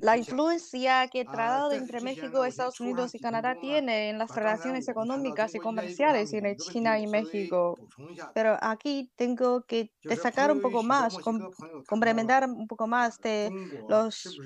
[0.00, 4.88] la influencia que el Tratado entre México, Estados Unidos y Canadá tiene en las relaciones
[4.88, 7.80] económicas y comerciales entre China y México.
[8.32, 11.46] Pero aquí tengo que destacar un poco más, com-
[11.86, 13.54] complementar un poco más de
[13.86, 14.42] los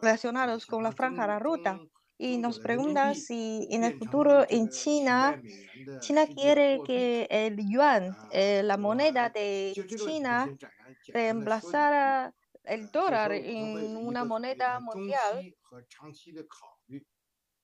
[0.00, 1.82] relacionados con la franja de la ruta.
[2.18, 5.40] Y nos pregunta si en el futuro en China,
[6.00, 10.52] China quiere que el yuan, eh, la moneda de China,
[11.12, 12.34] reemplazara
[12.70, 15.46] el dólar en una moneda mundial.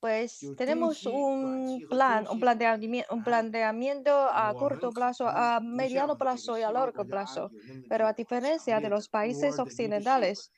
[0.01, 6.63] Pues tenemos un plan, un planteamiento, un planteamiento a corto plazo, a mediano plazo y
[6.63, 7.53] a largo plazo.
[7.89, 10.53] Pero a diferencia de los países occidentales,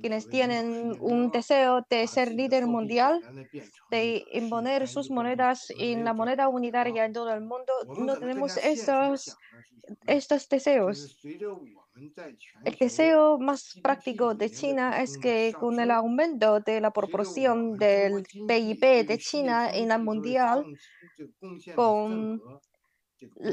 [0.00, 3.22] quienes tienen un deseo de ser líder mundial,
[3.90, 9.36] de imponer sus monedas en la moneda unitaria en todo el mundo, no tenemos estos,
[10.06, 11.10] estos deseos.
[12.64, 18.22] El deseo más práctico de China es que con el aumento de la proporción del
[18.46, 20.64] PIB de China en la mundial,
[21.74, 22.40] con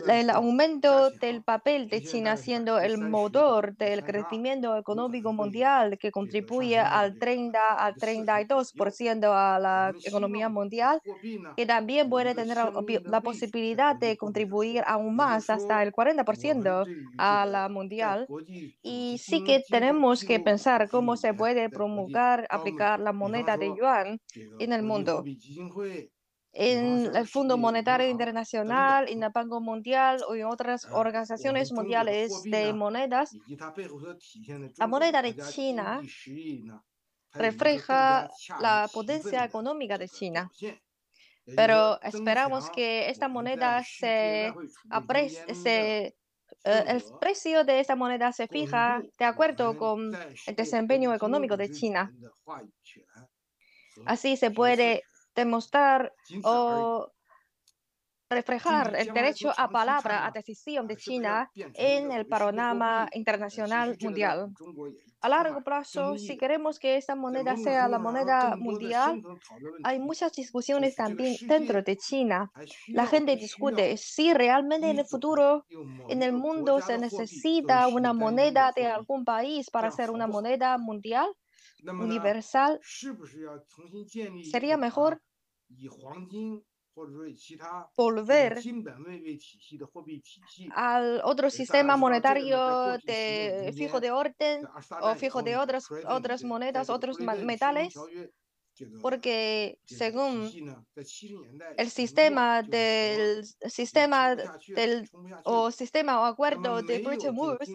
[0.08, 6.80] el aumento del papel de China siendo el motor del crecimiento económico mundial que contribuye
[6.80, 11.02] al 30 al 32% a la economía mundial,
[11.56, 12.58] que también puede tener
[13.06, 16.88] la posibilidad de contribuir aún más hasta el 40%
[17.18, 18.30] a la mundial.
[18.82, 24.20] Y sí que tenemos que pensar cómo se puede promulgar, aplicar la moneda de yuan
[24.58, 25.30] en el mundo.
[26.60, 32.74] En el Fondo Monetario Internacional, en el Banco Mundial o en otras organizaciones mundiales de
[32.74, 33.38] monedas,
[34.78, 36.02] la moneda de China
[37.34, 38.28] refleja
[38.60, 40.50] la potencia económica de China.
[41.46, 44.52] Pero esperamos que esta moneda se,
[45.54, 46.16] se
[46.64, 50.12] eh, el precio de esta moneda se fija de acuerdo con
[50.48, 52.12] el desempeño económico de China.
[54.06, 55.04] Así se puede
[55.38, 56.12] demostrar
[56.44, 57.12] o
[58.30, 64.52] reflejar el derecho a palabra, a decisión de China en el panorama internacional mundial.
[65.22, 69.24] A largo plazo, si queremos que esta moneda sea la moneda mundial,
[69.84, 72.52] hay muchas discusiones también dentro de China.
[72.88, 75.66] La gente discute si realmente en el futuro,
[76.10, 81.28] en el mundo, se necesita una moneda de algún país para ser una moneda mundial,
[81.86, 82.80] universal.
[84.52, 85.22] Sería mejor
[87.96, 88.60] volver
[90.72, 94.68] al otro sistema monetario de fijo de orden
[95.02, 97.94] o fijo de otras, otras monedas, otros metales,
[99.02, 100.50] porque según
[101.78, 105.10] el sistema del sistema del
[105.44, 107.70] o sistema o acuerdo de Bretton Woods,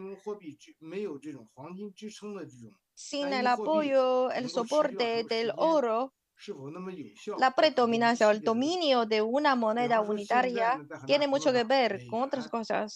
[2.94, 6.12] sin el apoyo, el soporte del oro,
[7.38, 12.48] la predominancia o el dominio de una moneda unitaria tiene mucho que ver con otras
[12.48, 12.94] cosas.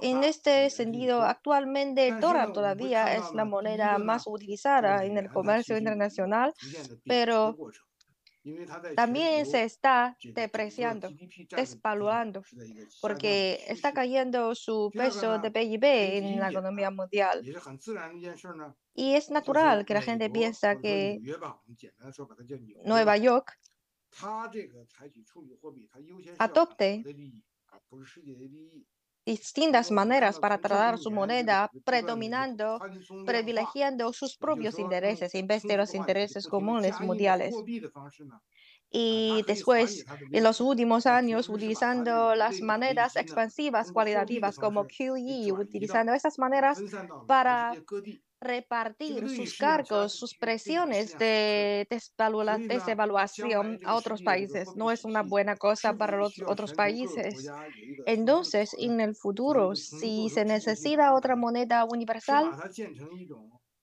[0.00, 5.76] En este sentido, actualmente el dólar todavía es la moneda más utilizada en el comercio
[5.76, 6.52] internacional,
[7.04, 7.56] pero
[8.94, 11.08] también se está depreciando,
[11.54, 12.42] desvaluando,
[13.00, 17.42] porque está cayendo su peso de PIB en la economía mundial.
[19.02, 21.22] Y es natural que la gente piensa que
[22.82, 23.56] Nueva York
[26.38, 26.88] adopte
[29.24, 32.82] distintas maneras para tratar su moneda, predominando,
[33.24, 37.64] privilegiando sus propios intereses en vez de los intereses comunes mundiales.
[38.90, 46.38] Y después, en los últimos años, utilizando las maneras expansivas cualitativas como QE, utilizando esas
[46.38, 46.84] maneras
[47.26, 47.78] para
[48.40, 51.86] repartir sus cargos, sus presiones de
[52.86, 54.74] devaluación a otros países.
[54.74, 57.52] No es una buena cosa para los otros países.
[58.04, 62.56] Entonces, en el futuro, si se necesita otra moneda universal,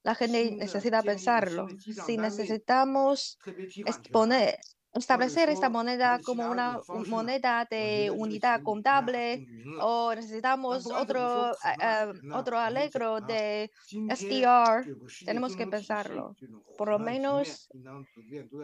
[0.02, 1.74] la gente necesita pensarlo.
[1.88, 3.38] Si necesitamos
[3.84, 4.58] exponer,
[4.98, 9.46] establecer esta moneda como una moneda de unidad contable
[9.80, 13.70] o necesitamos otro, eh, eh, otro alegro de
[14.08, 14.86] SDR,
[15.24, 16.34] tenemos que pensarlo.
[16.78, 17.68] Por lo menos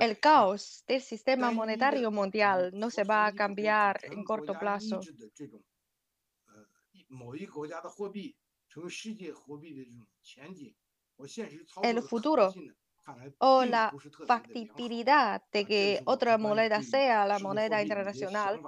[0.00, 5.00] el caos del sistema monetario mundial no se va a cambiar en corto plazo.
[11.82, 12.54] El futuro
[13.38, 13.92] o la
[14.26, 18.60] factibilidad de que otra moneda sea la moneda internacional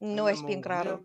[0.00, 1.04] no es bien claro.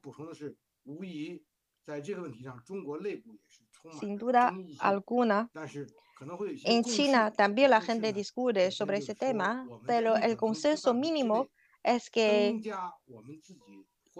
[3.99, 5.49] sin duda alguna.
[6.65, 11.47] En China también la gente discute sobre ese tema, pero el consenso mínimo
[11.83, 12.59] es que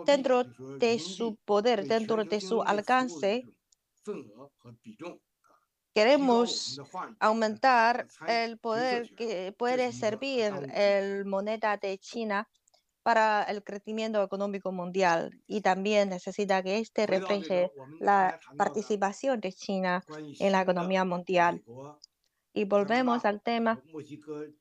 [0.05, 3.43] dentro de su poder, dentro de su alcance,
[5.97, 6.79] queremos
[7.19, 12.47] aumentar el poder que puede servir el moneda de China
[13.01, 20.05] para el crecimiento económico mundial y también necesita que este refleje la participación de China
[20.39, 21.63] en la economía mundial.
[22.53, 23.81] Y volvemos al tema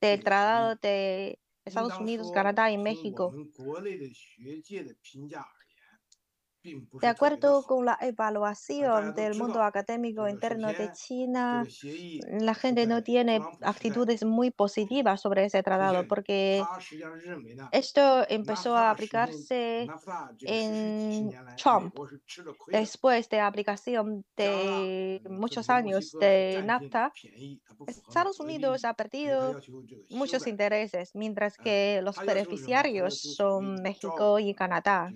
[0.01, 3.31] del Tratado de Estados Unidos, Canadá y México.
[7.01, 11.65] De acuerdo con la evaluación del mundo académico interno de China,
[12.39, 16.63] la gente no tiene actitudes muy positivas sobre ese tratado porque
[17.71, 19.87] esto empezó a aplicarse
[20.41, 21.31] en
[21.61, 21.95] Trump
[22.67, 27.11] después de aplicación de muchos años de NAFTA.
[27.87, 29.59] Estados Unidos ha perdido
[30.09, 35.11] muchos intereses, mientras que los beneficiarios son México y Canadá.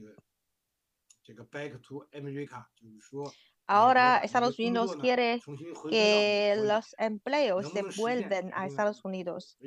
[3.67, 5.41] Ahora Estados Unidos quiere
[5.89, 9.57] que los empleos se vuelvan a Estados Unidos.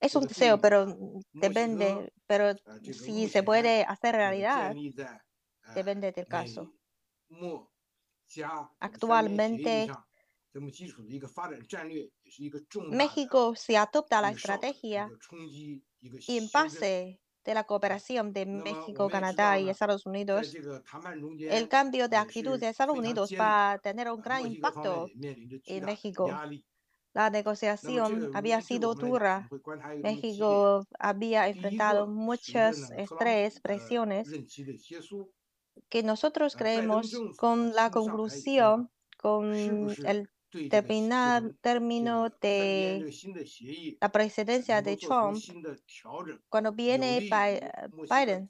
[0.00, 0.96] Es un deseo, pero
[1.32, 4.74] depende, pero si se puede hacer realidad,
[5.74, 6.72] depende del caso.
[8.80, 9.90] Actualmente,
[12.90, 15.10] México se adopta la estrategia
[16.26, 20.54] y en base de la cooperación de México, Canadá y Estados Unidos,
[21.38, 26.30] el cambio de actitud de Estados Unidos va a tener un gran impacto en México.
[27.14, 29.48] La negociación había sido dura.
[30.02, 34.28] México había enfrentado muchos estrés, presiones,
[35.88, 40.28] que nosotros creemos con la conclusión, con el
[40.70, 43.10] terminar término de
[44.00, 45.38] la presidencia de Trump,
[46.48, 47.28] cuando viene
[48.10, 48.48] Biden,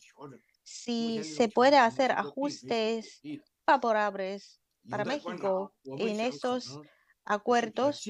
[0.63, 3.21] si se puede hacer ajustes
[3.65, 6.81] favorables para México en esos
[7.25, 8.03] acuerdos,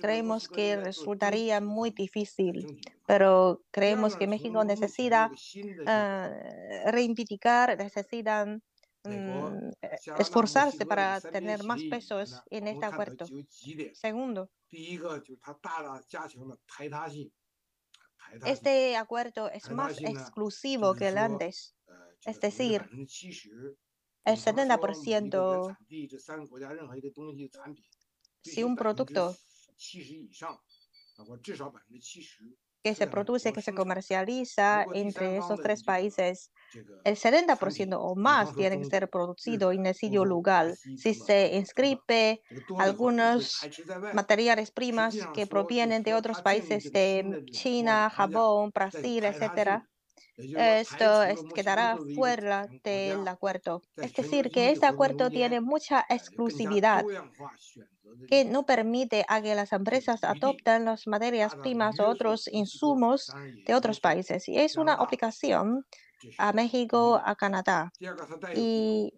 [0.00, 8.62] creemos que resultaría muy difícil, pero creemos que México necesita uh, reivindicar, necesitan
[10.18, 13.26] esforzarse para tener más pesos en este acuerdo.
[13.92, 14.50] Segundo,
[18.46, 21.76] este acuerdo es más exclusivo que el antes,
[22.24, 22.82] es decir,
[24.24, 25.76] el 70%
[28.42, 29.36] si un producto
[32.84, 36.52] que se produce, que se comercializa entre esos tres países,
[37.04, 40.78] el 70% o más tiene que ser producido en el sitio lugar.
[40.94, 42.42] Si se inscribe
[42.76, 43.70] algunos
[44.12, 49.84] materiales primas que provienen de otros países de China, Japón, Brasil, etcétera,
[50.36, 51.04] esto
[51.54, 53.82] quedará fuera del acuerdo.
[53.96, 57.04] Es decir, que este acuerdo tiene mucha exclusividad
[58.28, 63.32] que no permite a que las empresas adopten las materias primas o otros insumos
[63.66, 64.48] de otros países.
[64.48, 65.84] Y es una obligación
[66.38, 67.92] a México, a Canadá.
[68.54, 69.12] Y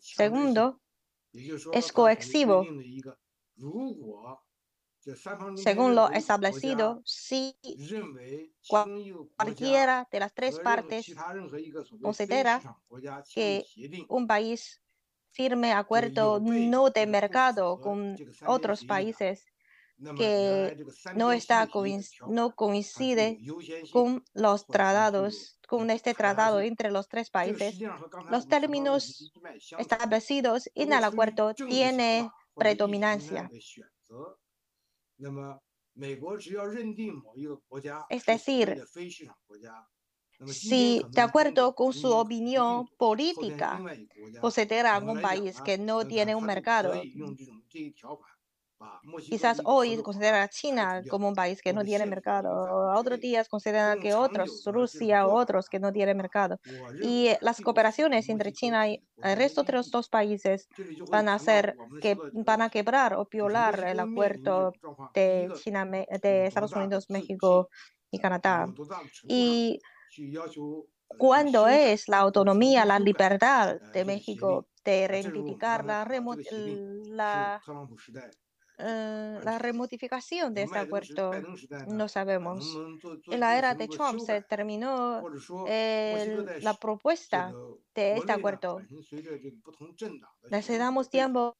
[0.00, 0.80] segundo,
[1.72, 2.66] es coexivo
[5.56, 7.56] según lo establecido, si
[9.36, 11.14] cualquiera de las tres partes
[12.02, 12.60] considera
[13.32, 13.64] que
[14.08, 14.82] un país
[15.30, 19.44] firme acuerdo no de mercado con otros países
[20.16, 20.84] que
[21.14, 21.68] no, está,
[22.28, 23.38] no coincide
[23.92, 27.78] con los tratados, con este tratado entre los tres países.
[28.30, 29.32] Los términos
[29.78, 33.50] establecidos en el acuerdo tienen predominancia.
[38.08, 38.82] Es decir,
[40.46, 43.80] si de acuerdo con su opinión política
[44.40, 47.02] considera un país que no tiene un mercado,
[49.28, 52.50] Quizás hoy considera a China como un país que no tiene mercado,
[52.94, 56.60] otros días consideran que otros, Rusia o otros que no tienen mercado.
[57.02, 60.68] Y las cooperaciones entre China y el resto de los dos países
[61.10, 64.72] van a hacer que van a quebrar o violar el acuerdo
[65.14, 67.70] de China, de Estados Unidos, México
[68.10, 68.66] y Canadá.
[69.26, 69.80] Y
[71.16, 76.06] cuando es la autonomía, la libertad de México de reivindicar la,
[77.08, 77.60] la
[78.78, 81.30] eh, la remodificación de este acuerdo
[81.88, 82.76] no sabemos.
[83.30, 85.22] En la era de Trump se terminó
[85.66, 87.52] el- la propuesta
[87.94, 88.80] de este acuerdo.
[90.50, 91.56] Necesitamos tiempo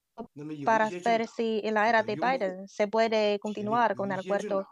[0.64, 4.66] para ver si en la era de Biden se puede continuar con el acuerdo.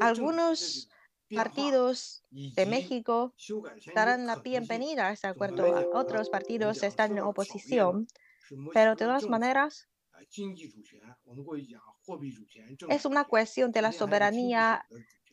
[0.00, 0.88] Algunos
[1.32, 3.34] partidos de México
[3.94, 5.90] darán la bienvenida a este acuerdo.
[5.92, 8.06] Otros partidos están en oposición,
[8.72, 9.88] pero de todas maneras
[12.88, 14.84] es una cuestión de la soberanía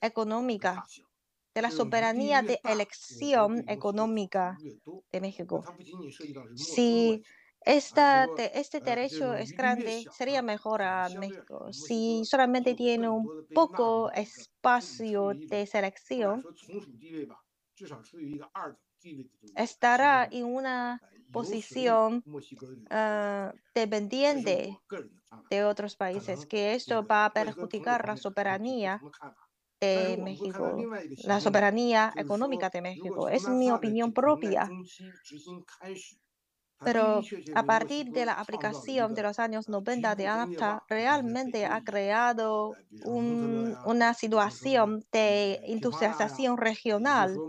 [0.02, 0.86] económica,
[1.54, 4.58] de la soberanía de elección económica
[5.12, 5.64] de México.
[6.56, 7.22] Si
[7.62, 11.74] esta, este derecho es grande, sería mejor a México.
[11.74, 16.44] Si solamente tiene un poco espacio de selección,
[19.56, 22.24] estará en una posición
[22.89, 24.79] ah, dependiente
[25.50, 29.01] de otros países, que esto va a perjudicar la soberanía
[29.79, 30.75] de México,
[31.24, 33.29] la soberanía económica de México.
[33.29, 34.69] Es mi opinión propia.
[36.84, 42.77] Pero a partir de la aplicación de los años 90 de NAFTA, realmente ha creado
[43.03, 47.43] un- una situación de industrialización regional.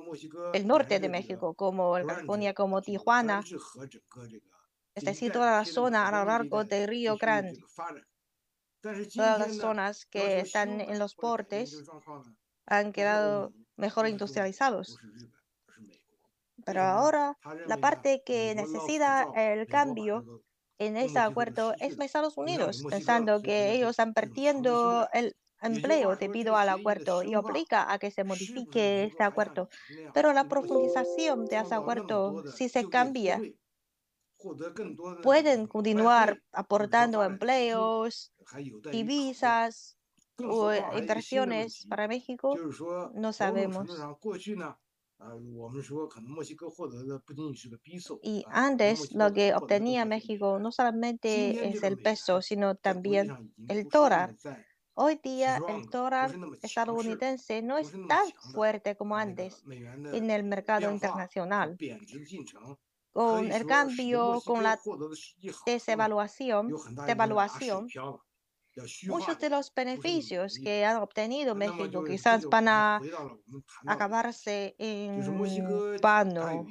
[0.52, 3.48] El norte de México, como California, como Tijuana,
[4.94, 7.58] es decir, toda la zona a lo largo del Río Grande,
[9.14, 11.84] todas las zonas que están en los portes
[12.66, 14.98] han quedado mejor industrializados.
[16.68, 17.24] Pero ahora
[17.64, 20.26] la parte que necesita el cambio
[20.78, 26.68] en ese acuerdo es Estados Unidos, pensando que ellos están perdiendo el empleo debido al
[26.68, 29.68] acuerdo y obliga a que se modifique este acuerdo.
[30.12, 33.48] Pero la profundización de ese acuerdo, si se cambia,
[35.20, 38.32] pueden continuar aportando empleos,
[38.90, 39.98] divisas
[40.44, 42.62] o inversiones para México,
[43.10, 44.10] no sabemos.
[48.22, 54.36] Y antes lo que obtenía México no solamente es el peso, sino también el dólar.
[54.94, 61.76] Hoy día el dólar estadounidense no es tan fuerte como antes en el mercado internacional.
[63.12, 64.78] Con el cambio, con la
[65.86, 66.72] devaluación,
[67.06, 67.88] devaluación,
[69.06, 73.00] muchos de los beneficios que ha obtenido México quizás van a
[73.86, 75.20] acabarse en
[76.02, 76.66] vano.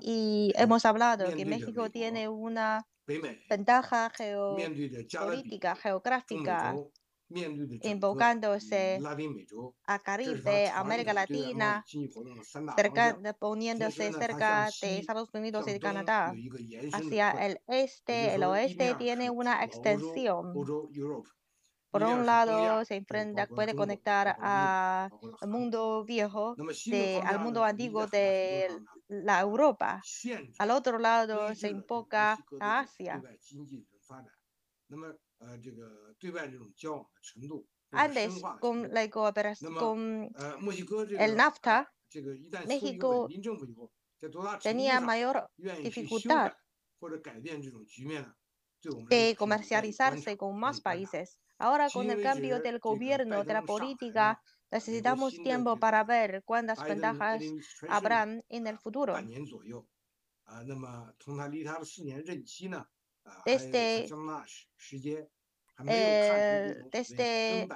[0.00, 2.86] Y hemos hablado que México tiene una
[3.48, 6.76] ventaja geopolítica, geográfica,
[7.82, 9.00] invocándose
[9.86, 11.84] a Caribe, América Latina,
[12.76, 16.34] cerca, poniéndose cerca de Estados Unidos y de Canadá.
[16.92, 20.52] Hacia el este, el oeste tiene una extensión.
[21.90, 25.10] Por un lado, se enfrenta, puede conectar al
[25.48, 26.54] mundo viejo,
[26.86, 28.68] de, al mundo antiguo de
[29.08, 30.00] la Europa.
[30.58, 33.20] Al otro lado, se invoca a Asia.
[37.92, 40.30] Antes, con la cooperación, con
[41.18, 41.92] el NAFTA,
[42.66, 43.28] México
[44.62, 45.50] tenía mayor
[45.82, 46.52] dificultad
[49.08, 51.38] de comercializarse con más países.
[51.58, 57.42] Ahora, con el cambio del gobierno, de la política, necesitamos tiempo para ver cuántas ventajas
[57.88, 59.14] habrán en el futuro.
[63.44, 64.08] Desde,
[65.86, 67.68] eh, desde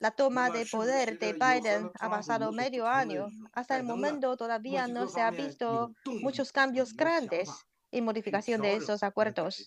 [0.00, 3.26] la toma de poder de Biden ha pasado medio año.
[3.52, 5.92] Hasta el momento todavía no se ha visto
[6.22, 7.50] muchos cambios grandes
[7.90, 9.66] y modificación de esos acuerdos.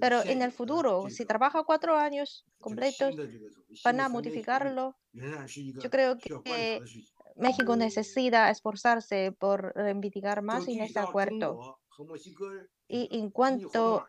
[0.00, 3.14] Pero en el futuro, si trabaja cuatro años completos,
[3.84, 4.96] van a modificarlo.
[5.12, 6.80] Yo creo que
[7.36, 11.78] México necesita esforzarse por reivindicar más en este acuerdo.
[12.88, 14.04] Y en cuanto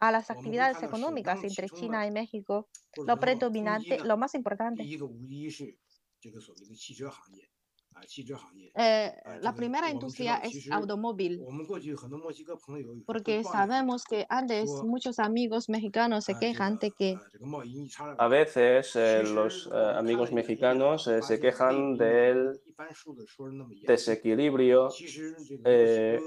[0.00, 2.68] a las actividades económicas entre China y México,
[3.06, 4.84] lo predominante, lo más importante,
[8.74, 11.40] eh, la primera industria es automóvil,
[13.06, 17.18] porque sabemos que antes muchos amigos mexicanos se quejan de que
[18.18, 22.60] A veces eh, los eh, amigos mexicanos eh, se quejan del
[23.86, 24.88] desequilibrio
[25.64, 26.20] eh,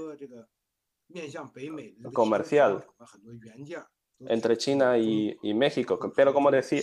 [2.12, 2.84] comercial.
[4.20, 6.82] entre China y, y México, pero como decía,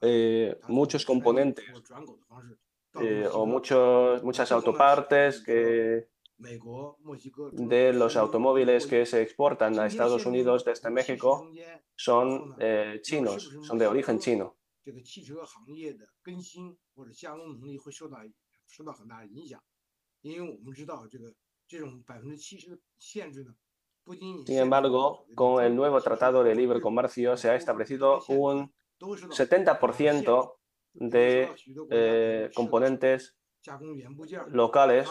[0.00, 1.64] eh, muchos componentes
[3.00, 10.64] eh, o muchos, muchas autopartes que de los automóviles que se exportan a Estados Unidos
[10.64, 11.50] desde México
[11.94, 14.56] son eh, chinos, son de origen chino.
[24.46, 30.54] Sin embargo, con el nuevo Tratado de Libre Comercio se ha establecido un 70%
[30.94, 31.50] de
[31.90, 33.36] eh, componentes
[34.48, 35.08] locales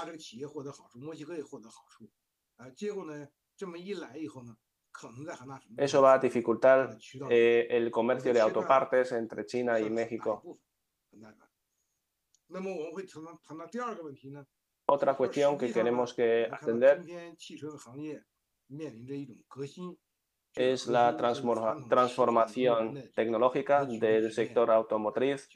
[5.78, 6.98] eso va a dificultar
[7.30, 10.60] eh, el comercio de autopartes entre China y México.
[14.86, 17.02] Otra cuestión que queremos que atender
[20.56, 21.18] es la
[21.90, 25.50] transformación tecnológica del sector automotriz,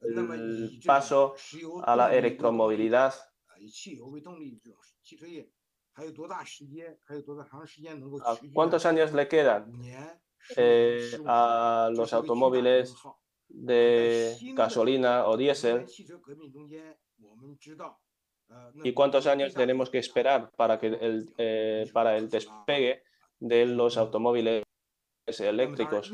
[0.00, 1.34] el paso
[1.82, 3.14] a la electromovilidad.
[8.54, 9.72] ¿Cuántos años le quedan
[10.56, 12.94] eh, a los automóviles
[13.48, 15.86] de gasolina o diésel?
[18.82, 23.02] ¿Y cuántos años tenemos que esperar para, que el, eh, para el despegue
[23.40, 24.64] de los automóviles
[25.26, 26.12] eléctricos?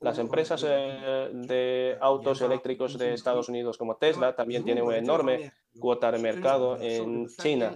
[0.00, 5.52] Las empresas eh, de autos eléctricos de Estados Unidos como Tesla también tienen una enorme
[5.80, 7.74] cuota de mercado en China.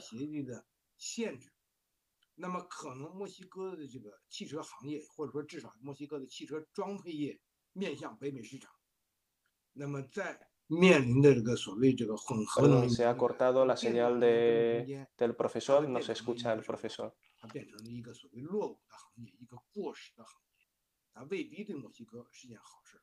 [10.70, 12.88] 面临的这个所谓这个混合能源。
[12.88, 15.86] Se ha cortado la señal de del profesor.
[15.88, 17.12] No se escucha el profesor.
[17.38, 20.66] 它变成了一个所谓落伍的行业，一个过时的行业，
[21.12, 23.00] 它未必对墨西哥是件好事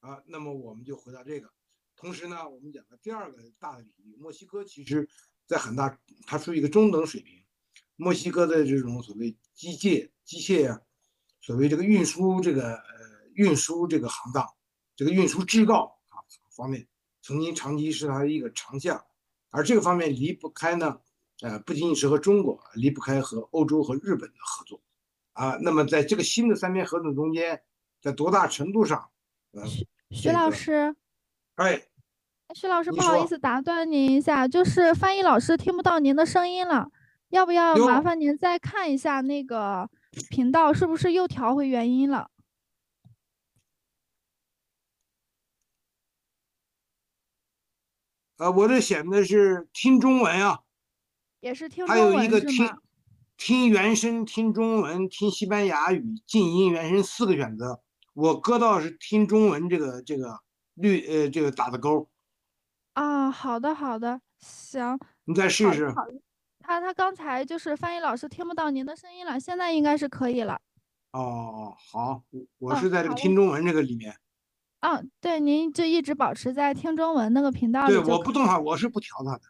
[0.00, 0.22] 啊。
[0.26, 1.50] 那么我们就回到这个，
[1.96, 5.08] 同时呢，我们讲的第二个大的领域，墨西哥其实，
[5.46, 7.42] 在很大，它属于一个中等水平。
[7.94, 10.82] 墨西哥的这种所谓机械、机械呀、
[11.40, 14.44] 所谓这个运输这个呃运输这个行当，
[14.96, 16.20] 这个运输制造啊
[16.56, 16.86] 方面，
[17.26, 19.04] 曾经长期是他的一个长项，
[19.50, 21.00] 而这个方面离不开呢，
[21.42, 24.80] 呃，不仅仅是和中国，离不开和欧洲和日本的合作，
[25.32, 27.60] 啊，那么在这个新的三边合作中间，
[28.00, 29.08] 在多大程度上，
[29.50, 29.64] 呃，
[30.12, 30.94] 徐老师，
[31.56, 31.82] 哎。
[32.54, 36.88] 徐老师，不好意思打断您一下，就是翻译老师听不到您的声音了，
[37.30, 39.90] 要不要麻烦您再看一下那个
[40.30, 42.30] 频道是不是又调回原音了？
[48.38, 50.60] 呃，我这显的是听中文啊，
[51.40, 52.68] 也是听还有一个听
[53.36, 57.80] 听原声、听中文、听西班牙语、静音、原声四个选择。
[58.12, 60.40] 我搁到是听中文这个这个
[60.74, 62.08] 绿呃这个打的勾。
[62.94, 64.98] 啊，好的好的，行。
[65.24, 65.94] 你再试试。
[66.60, 70.60] 他他刚才就是翻译老师听不到您的声音了，现在应该是可以了。
[71.12, 72.22] 哦，好，
[72.58, 74.12] 我是在这个听中文这个里面。
[74.12, 74.20] 嗯，
[75.20, 77.94] 对，您就一直保持在听中文那个频道里。
[77.94, 79.42] 对，我不动它，我是不调它的。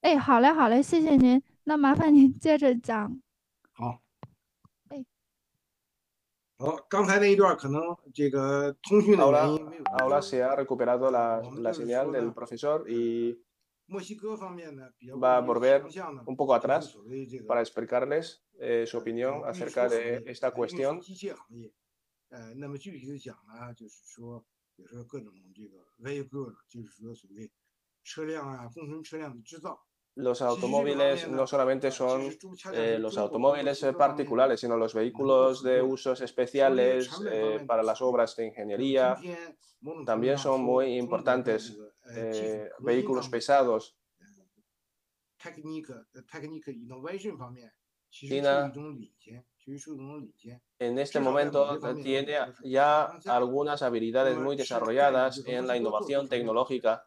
[0.00, 1.42] 哎，好嘞，好嘞，谢谢您。
[1.64, 3.20] 那麻烦您接着讲。
[3.72, 4.00] 好。
[4.88, 5.04] 哎。
[6.58, 7.82] 好，刚才那一段可能
[8.14, 9.82] 这个通讯的原因没有。
[9.84, 13.42] Ahora se ha recuperado la la señal del profesor y
[15.18, 15.84] va a volver
[16.26, 16.96] un poco atrás
[17.46, 18.40] para explicarles
[18.86, 21.00] su opinión acerca de esta cuestión.
[24.79, 24.83] 呃，那么具体的讲呢，就是说。
[24.83, 27.49] 比如说各种这个 vehicle，就是说所谓
[28.03, 29.79] 车辆啊，工程车辆的制造。
[30.15, 32.29] Los automóviles no solamente son
[32.73, 38.47] eh, los automóviles particulares, sino los vehículos de usos especiales eh, para las obras de
[38.47, 39.17] ingeniería.
[40.05, 41.77] También son muy importantes.
[42.13, 43.97] Eh, vehículos pesados.
[48.09, 48.71] China
[50.78, 57.04] en este momento tiene ya algunas habilidades muy desarrolladas en la innovación tecnológica.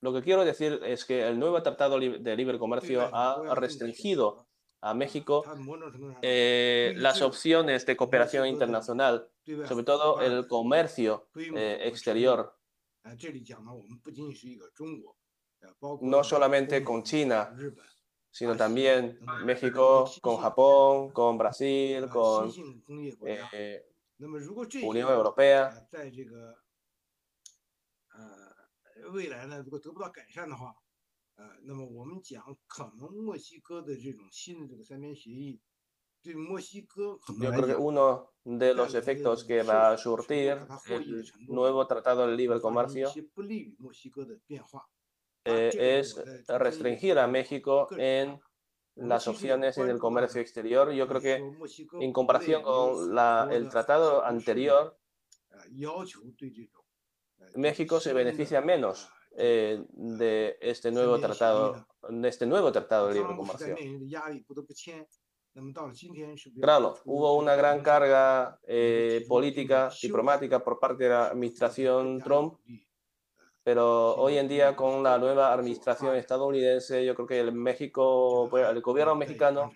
[0.00, 4.46] Lo que quiero decir es que el nuevo Tratado de Libre Comercio ha restringido
[4.80, 5.44] a México
[6.22, 9.28] eh, las opciones de cooperación internacional,
[9.66, 12.54] sobre todo el comercio eh, exterior.
[16.00, 17.54] No solamente con China,
[18.30, 22.52] sino también México, con Japón, con Brasil, con
[23.26, 23.84] eh,
[24.82, 25.88] Unión Europea.
[37.38, 42.36] Yo creo que uno de los efectos que va a surtir el nuevo Tratado de
[42.36, 43.08] Libre Comercio
[45.44, 46.16] eh, es
[46.48, 48.38] restringir a México en
[48.96, 50.90] las opciones en el comercio exterior.
[50.92, 51.36] Yo creo que
[52.00, 54.98] en comparación con la, el tratado anterior,
[57.54, 63.36] México se beneficia menos eh, de este nuevo tratado, de este nuevo tratado de libre
[63.36, 63.74] comercio.
[66.60, 72.58] Claro, hubo una gran carga eh, política, diplomática por parte de la administración Trump,
[73.62, 78.66] pero hoy en día con la nueva administración estadounidense, yo creo que el México, pues,
[78.68, 79.72] el gobierno mexicano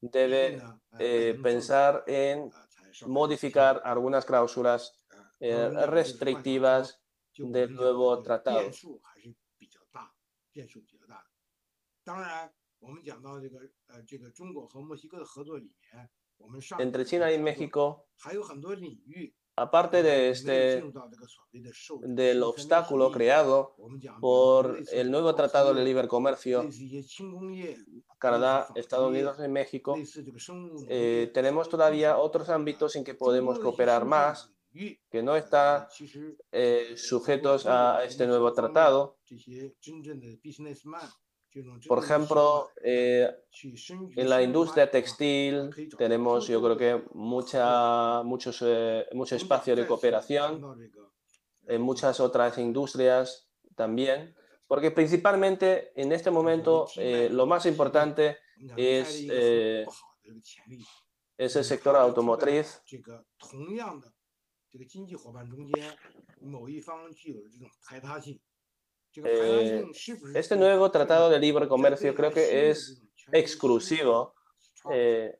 [0.00, 0.60] debe
[0.98, 2.50] eh, pensar en
[3.06, 5.00] modificar algunas cláusulas
[5.40, 7.00] eh, restrictivas
[7.36, 8.70] del nuevo tratado.
[16.78, 18.06] Entre China y México,
[19.56, 20.84] aparte de este
[22.02, 23.74] del obstáculo creado
[24.20, 26.68] por el nuevo Tratado de Libre Comercio,
[28.18, 29.96] Canadá, Estados Unidos y México,
[30.88, 34.52] eh, tenemos todavía otros ámbitos en que podemos cooperar más
[35.10, 35.88] que no están
[36.52, 39.18] eh, sujetos a este nuevo tratado.
[41.86, 43.28] Por ejemplo, eh,
[44.16, 50.90] en la industria textil tenemos, yo creo que, mucha, muchos, eh, mucho espacio de cooperación,
[51.66, 54.34] en muchas otras industrias también,
[54.66, 56.86] porque principalmente en este momento
[57.30, 58.38] lo más importante
[58.76, 59.26] es,
[61.36, 62.82] es el sector automotriz
[69.16, 69.84] eh,
[70.34, 74.34] este nuevo tratado de libre comercio creo que es exclusivo
[74.92, 75.38] eh,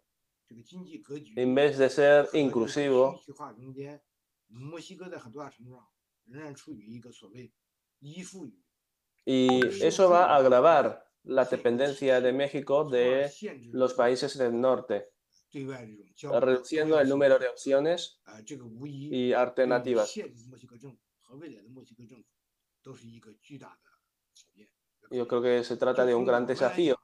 [1.36, 3.20] en vez de ser inclusivo.
[9.24, 13.30] Y eso va a agravar la dependencia de México de
[13.72, 15.10] los países del norte
[16.40, 18.20] reduciendo el número de opciones
[18.82, 20.14] y alternativas.
[25.10, 26.98] Yo creo que se trata de un gran desafío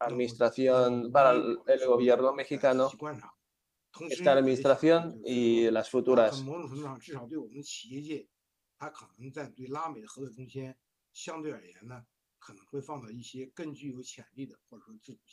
[0.00, 2.90] administración para el gobierno mexicano,
[4.08, 6.44] esta administración y las futuras.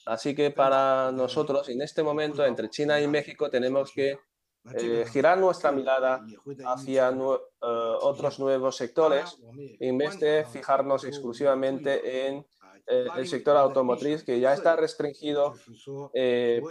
[0.05, 4.19] Así que para nosotros en este momento entre China y México tenemos que
[4.75, 6.25] eh, girar nuestra mirada
[6.65, 7.15] hacia eh,
[7.61, 9.37] otros nuevos sectores
[9.79, 12.45] en vez de fijarnos exclusivamente en
[12.87, 15.55] eh, el sector automotriz que ya está restringido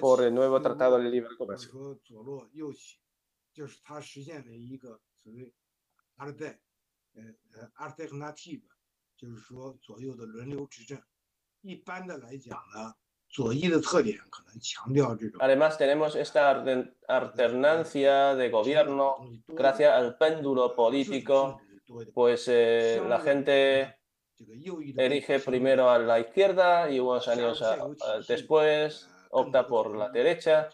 [0.00, 2.00] por el nuevo Tratado de Libre Comercio.
[15.40, 16.50] Además tenemos esta
[17.08, 21.60] alternancia de gobierno gracias al péndulo político,
[22.14, 23.98] pues eh, la gente
[24.96, 27.62] elige primero a la izquierda y unos años
[28.26, 30.70] después opta por la derecha.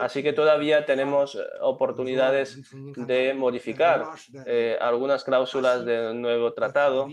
[0.00, 4.06] Así que todavía tenemos eh, oportunidades de modificar
[4.46, 7.06] eh, algunas cláusulas del nuevo tratado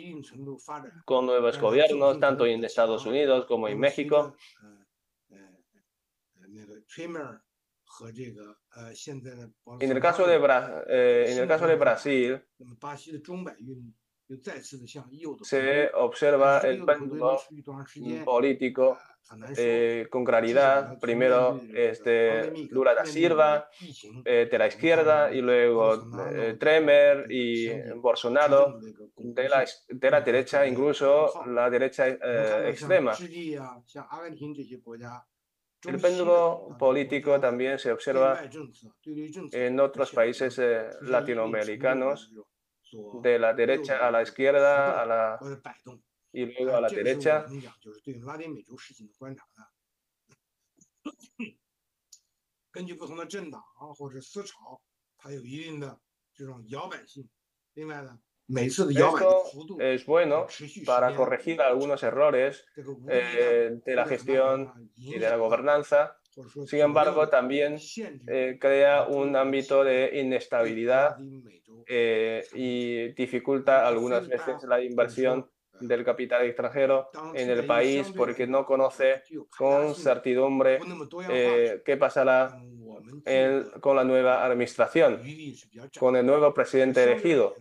[1.06, 4.36] con nuevos gobiernos, tanto en Estados Unidos como en México.
[9.80, 10.36] En el caso de,
[10.88, 12.42] eh, en el caso de Brasil,
[15.44, 17.38] se observa el péndulo
[18.24, 18.98] político
[19.58, 21.00] eh, con claridad.
[21.00, 23.70] Primero este, Lula da Silva
[24.26, 25.94] eh, de la izquierda y luego
[26.32, 28.80] eh, Tremer y Bolsonaro
[29.16, 32.08] de la, de la derecha, incluso la derecha
[32.68, 33.14] extrema.
[35.86, 38.42] El péndulo político también se observa
[39.52, 40.62] en otros países
[41.02, 42.32] latinoamericanos.
[43.24, 45.40] de la derecha a la izquierda a la,
[46.34, 47.46] y luego a la derecha.
[58.56, 58.90] Esto
[59.80, 60.48] es bueno
[60.86, 62.66] para corregir algunos errores
[63.10, 66.18] eh, de la gestión y de la gobernanza.
[66.66, 67.78] Sin embargo, también
[68.28, 71.16] eh, crea un ámbito de inestabilidad
[71.88, 78.66] eh, y dificulta algunas veces la inversión del capital extranjero en el país porque no
[78.66, 79.24] conoce
[79.58, 80.80] con certidumbre
[81.30, 82.60] eh, qué pasará
[83.82, 85.22] con la nueva administración,
[86.00, 87.56] con el nuevo presidente elegido.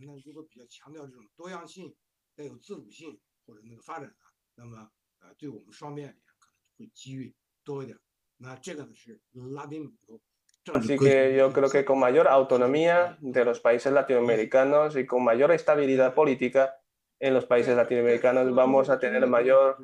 [10.74, 15.50] Así que yo creo que con mayor autonomía de los países latinoamericanos y con mayor
[15.50, 16.76] estabilidad política
[17.22, 19.78] en los países latinoamericanos vamos a tener mayor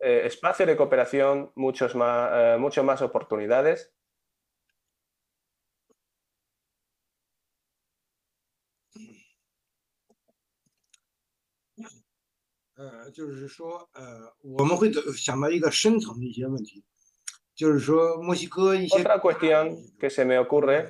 [0.00, 3.92] eh, espacio de cooperación, muchos más, eh, mucho más oportunidades.
[18.98, 20.88] Otra cuestión que se me ocurre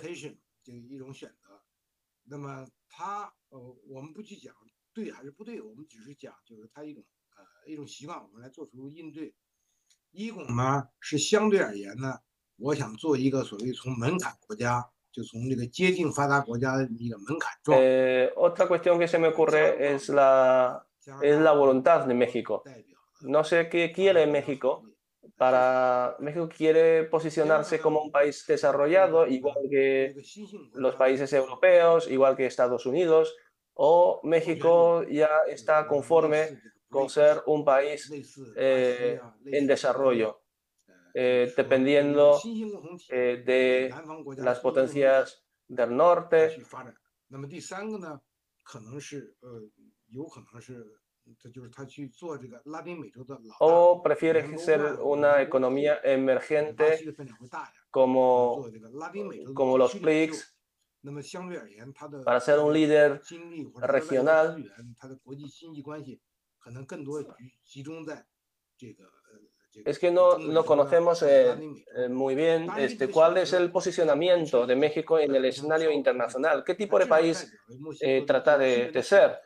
[18.37, 20.87] otra cuestión que se me ocurre es la,
[21.22, 22.62] es la voluntad de México.
[23.22, 24.84] No sé qué quiere México,
[25.37, 30.14] para México quiere posicionarse como un país desarrollado, igual que
[30.74, 33.37] los países europeos, igual que Estados Unidos,
[33.80, 36.60] o México ya está conforme
[36.90, 38.10] con ser un país
[38.56, 40.42] eh, en desarrollo,
[41.14, 42.40] eh, dependiendo
[43.08, 43.94] eh, de
[44.38, 46.56] las potencias del norte.
[53.60, 57.14] ¿O prefiere ser una economía emergente
[57.90, 58.66] como,
[59.54, 60.58] como los BRICS
[62.24, 63.22] para ser un líder
[63.76, 64.72] regional?
[69.84, 71.78] Es que no, no conocemos eh,
[72.11, 76.64] muy bien este, cuál es el posicionamiento de México en el escenario internacional.
[76.64, 77.52] ¿Qué tipo de país
[78.00, 79.38] eh, trata de, de ser?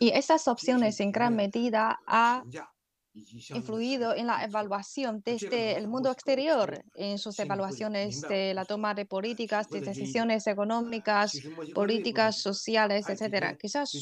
[0.00, 2.44] Y estas opciones en gran medida han
[3.54, 9.06] influido en la evaluación desde el mundo exterior, en sus evaluaciones de la toma de
[9.06, 11.32] políticas, de decisiones económicas,
[11.74, 13.56] políticas sociales, etcétera.
[13.56, 13.92] Quizás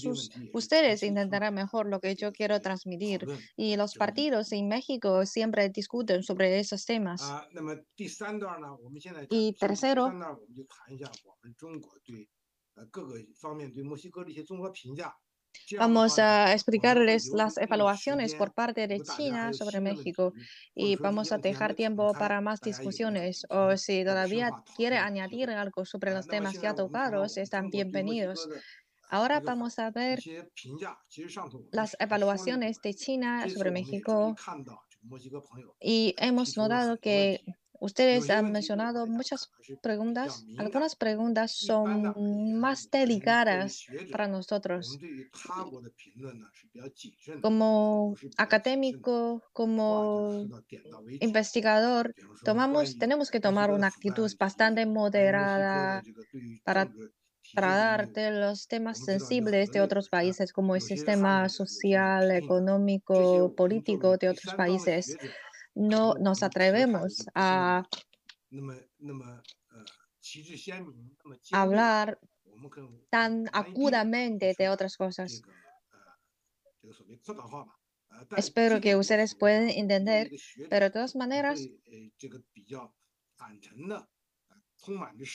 [0.53, 3.27] ustedes entenderán mejor lo que yo quiero transmitir
[3.57, 7.23] y los partidos en México siempre discuten sobre esos temas.
[9.31, 10.13] Y tercero,
[15.79, 20.33] Vamos a explicarles las evaluaciones por parte de China sobre México
[20.75, 26.12] y vamos a dejar tiempo para más discusiones o si todavía quiere añadir algo sobre
[26.12, 28.49] los temas ya tocados, están bienvenidos.
[29.09, 30.21] Ahora vamos a ver
[31.71, 34.35] las evaluaciones de China sobre México
[35.81, 37.41] y hemos notado que
[37.81, 39.51] Ustedes han mencionado muchas
[39.83, 40.45] preguntas.
[40.59, 44.99] Algunas preguntas son más delicadas para nosotros.
[47.43, 50.47] Como académico, como
[51.21, 56.03] investigador, tomamos, tenemos que tomar una actitud bastante moderada
[56.65, 56.89] para
[57.55, 64.29] tratar de los temas sensibles de otros países, como el sistema social, económico, político de
[64.29, 65.17] otros países
[65.77, 67.85] no nos atrevemos a
[71.53, 72.19] hablar
[73.11, 75.43] tan acudamente de otras cosas.
[78.37, 80.31] Espero que ustedes puedan entender,
[80.71, 81.69] pero de todas maneras,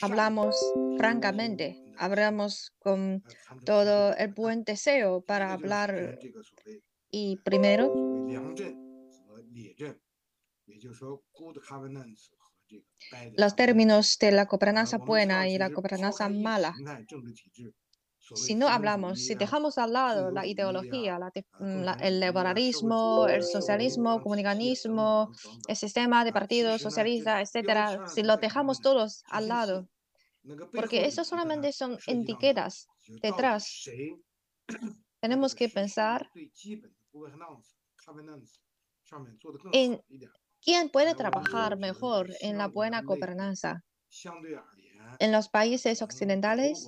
[0.00, 3.22] hablamos francamente, hablamos con
[3.64, 6.18] todo el buen deseo para hablar.
[7.10, 7.92] Y primero,
[13.36, 16.74] los términos de la gobernanza buena y la gobernanza mala.
[18.34, 21.18] Si no hablamos, si dejamos al lado la ideología,
[21.58, 25.32] mm, el liberalismo, el socialismo, el comunismo,
[25.66, 29.88] el sistema de partidos socialistas, etcétera, si lo dejamos todos al lado,
[30.72, 32.86] porque eso solamente son etiquetas
[33.22, 33.84] detrás.
[35.20, 36.30] Tenemos que pensar
[39.72, 40.00] en
[40.62, 43.82] ¿Quién puede trabajar mejor en la buena gobernanza?
[45.18, 46.86] En los países occidentales,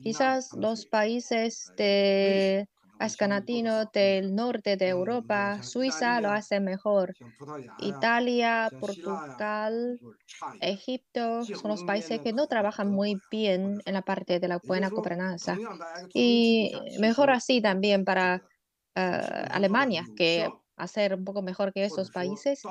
[0.00, 2.68] quizás los países de
[2.98, 7.16] ascanatino del norte de Europa, Suiza lo hace mejor.
[7.78, 10.00] Italia, Portugal,
[10.60, 14.90] Egipto son los países que no trabajan muy bien en la parte de la buena
[14.90, 15.62] gobernanza.
[16.12, 18.44] Y mejor así también para
[18.94, 22.62] Alemania, que hacer un poco mejor que esos países.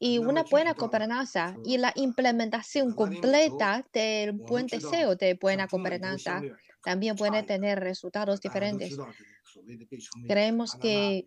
[0.00, 6.40] Y una buena gobernanza y la implementación completa del buen deseo de buena gobernanza
[6.82, 8.96] también puede tener resultados diferentes.
[10.26, 11.26] Creemos que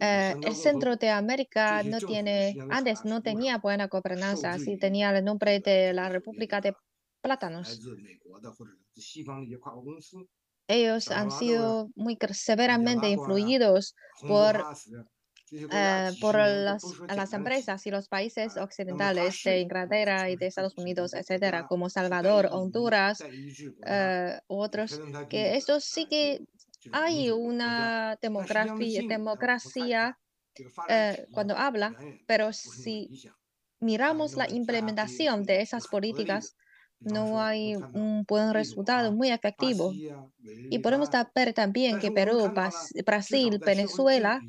[0.00, 5.60] el centro de América no tiene, antes no tenía buena gobernanza, así tenía el nombre
[5.60, 6.74] de la República de
[7.20, 7.80] Plátanos.
[10.68, 14.64] Ellos han sido muy severamente influidos por
[15.50, 21.14] eh, por las, las, empresas y los países occidentales de Inglaterra y de Estados Unidos,
[21.14, 23.24] etcétera, como Salvador, Honduras,
[23.86, 25.00] eh, otros,
[25.30, 26.44] que esto sí que
[26.92, 30.18] hay una democracia, democracia
[30.88, 33.08] eh, cuando habla, pero si
[33.80, 36.56] miramos la implementación de esas políticas,
[37.00, 39.92] no hay un buen resultado muy efectivo.
[40.70, 42.52] Y podemos ver también que Perú,
[43.04, 44.40] Brasil, Venezuela,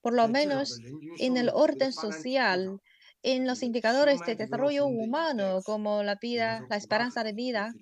[0.00, 0.80] por lo menos
[1.18, 2.78] en el orden social,
[3.22, 7.72] en los indicadores de desarrollo humano, como la vida, la esperanza de vida,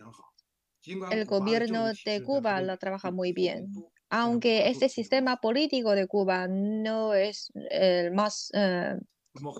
[1.11, 3.69] el gobierno de Cuba lo trabaja muy bien.
[4.11, 8.51] Aunque este sistema político de Cuba no es el más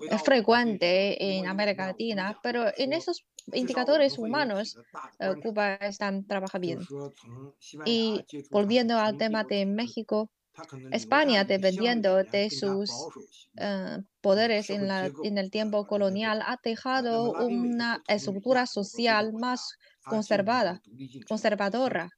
[0.09, 4.77] eh, frecuente en América Latina, pero en esos indicadores humanos,
[5.19, 6.79] eh, Cuba está, trabaja bien.
[7.85, 10.29] Y volviendo al tema de México,
[10.91, 12.91] España, dependiendo de sus
[13.55, 20.81] eh, poderes en, la, en, el tiempo colonial, ha dejado una estructura social más conservada,
[21.27, 22.09] conservadora.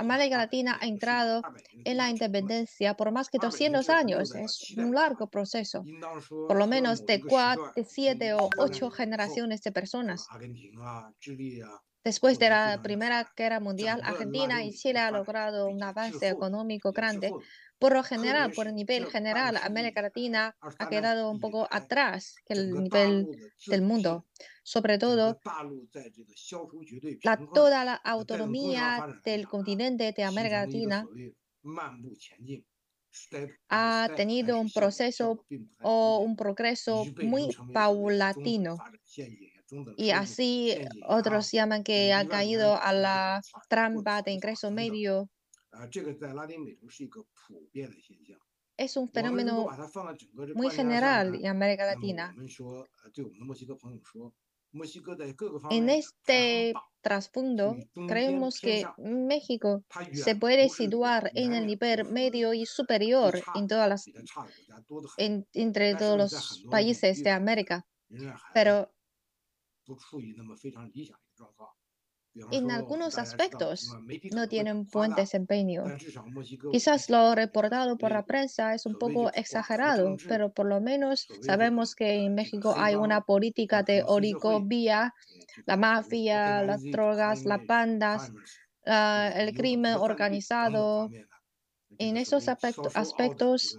[0.00, 1.42] América Latina ha entrado
[1.84, 4.34] en la independencia por más que 200 años.
[4.34, 5.84] Es un largo proceso,
[6.48, 10.26] por lo menos de cuatro, de siete o ocho generaciones de personas.
[12.02, 17.30] Después de la Primera Guerra Mundial, Argentina y Chile han logrado un avance económico grande.
[17.78, 22.54] Por lo general, por el nivel general, América Latina ha quedado un poco atrás que
[22.54, 24.24] el nivel del mundo.
[24.70, 25.36] Sobre todo,
[27.24, 31.08] la, toda la autonomía del continente de América Latina
[33.68, 35.44] ha tenido un proceso
[35.82, 38.76] o un progreso muy paulatino.
[39.96, 40.76] Y así
[41.08, 45.28] otros llaman que ha caído a la trampa de ingreso medio.
[48.76, 49.66] Es un fenómeno
[50.54, 52.32] muy general en América Latina.
[55.70, 63.42] En este trasfondo, creemos que México se puede situar en el nivel medio y superior
[63.54, 64.04] en todas las,
[65.16, 67.86] entre todos los países de América,
[68.54, 68.92] pero
[72.50, 73.94] en algunos aspectos
[74.32, 75.84] no tienen buen desempeño.
[76.72, 81.94] Quizás lo reportado por la prensa es un poco exagerado, pero por lo menos sabemos
[81.94, 85.14] que en México hay una política de oligovía,
[85.66, 88.32] la mafia, las drogas, las bandas,
[88.86, 91.10] ah, el crimen organizado.
[91.98, 93.76] En esos aspectos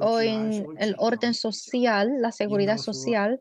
[0.00, 3.40] o en el orden social, la seguridad social,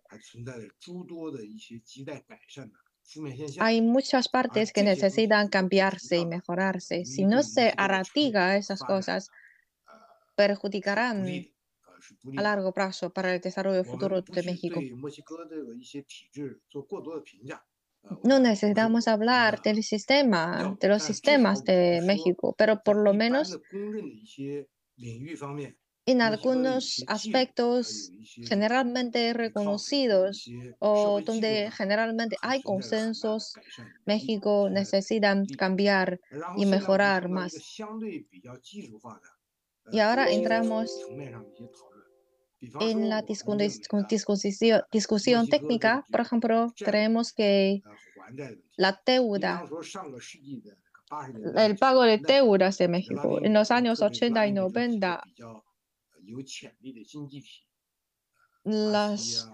[3.59, 7.05] hay muchas partes que necesitan cambiarse y mejorarse.
[7.05, 9.29] Si no se arratiga esas cosas,
[10.35, 11.27] perjudicarán
[12.37, 14.79] a largo plazo para el desarrollo futuro de México.
[18.23, 23.59] No necesitamos hablar del sistema, de los sistemas de México, pero por lo menos
[26.05, 28.11] en algunos aspectos
[28.47, 33.53] generalmente reconocidos o donde generalmente hay consensos,
[34.05, 36.19] México necesita cambiar
[36.57, 37.53] y mejorar más.
[39.91, 40.91] Y ahora entramos
[42.79, 46.05] en la discusión, discusión técnica.
[46.11, 47.81] Por ejemplo, creemos que
[48.75, 49.65] la deuda
[51.55, 55.23] el pago de deudas de México en los años 80 y 90
[58.63, 59.49] las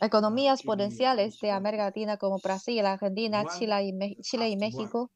[0.00, 5.10] economías potenciales de América Latina como Brasil, Argentina, Chile y, Chile y México,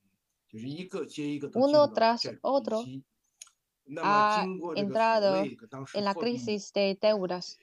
[1.54, 2.84] uno tras otro,
[4.02, 4.46] ha
[4.76, 5.42] entrado
[5.94, 7.58] en la crisis de deudas.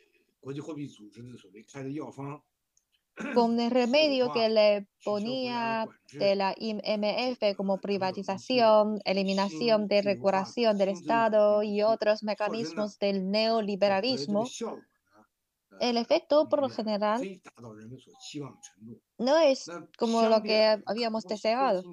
[3.34, 10.89] Con el remedio que le ponía de la IMF como privatización, eliminación de regulación del
[10.89, 14.45] Estado y otros mecanismos del neoliberalismo,
[15.80, 17.22] el efecto por lo general
[19.18, 21.84] no es como lo que habíamos deseado.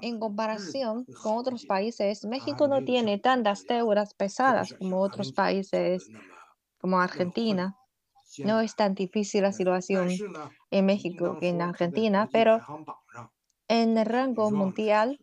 [0.00, 6.08] En comparación con otros países, México no tiene tantas deudas pesadas como otros países
[6.78, 7.76] como Argentina.
[8.44, 10.08] No es tan difícil la situación
[10.70, 12.60] en México que en Argentina, pero
[13.68, 15.18] en el rango mundial,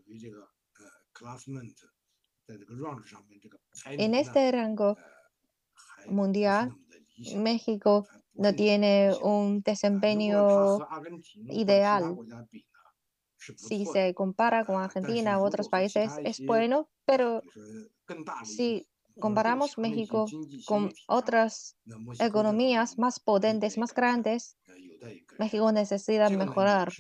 [3.85, 4.97] en este rango
[6.07, 6.75] mundial,
[7.35, 10.79] México no tiene un desempeño
[11.49, 12.15] ideal.
[13.37, 17.41] Si se compara con Argentina u otros países, es bueno, pero
[18.43, 18.87] si
[19.19, 20.25] comparamos México
[20.65, 21.77] con otras
[22.19, 24.57] economías más potentes, más grandes,
[25.37, 26.91] México necesita mejorar.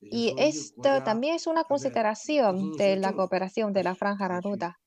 [0.00, 4.80] Y esto también es una consideración de la cooperación de la Franja de la Ruta.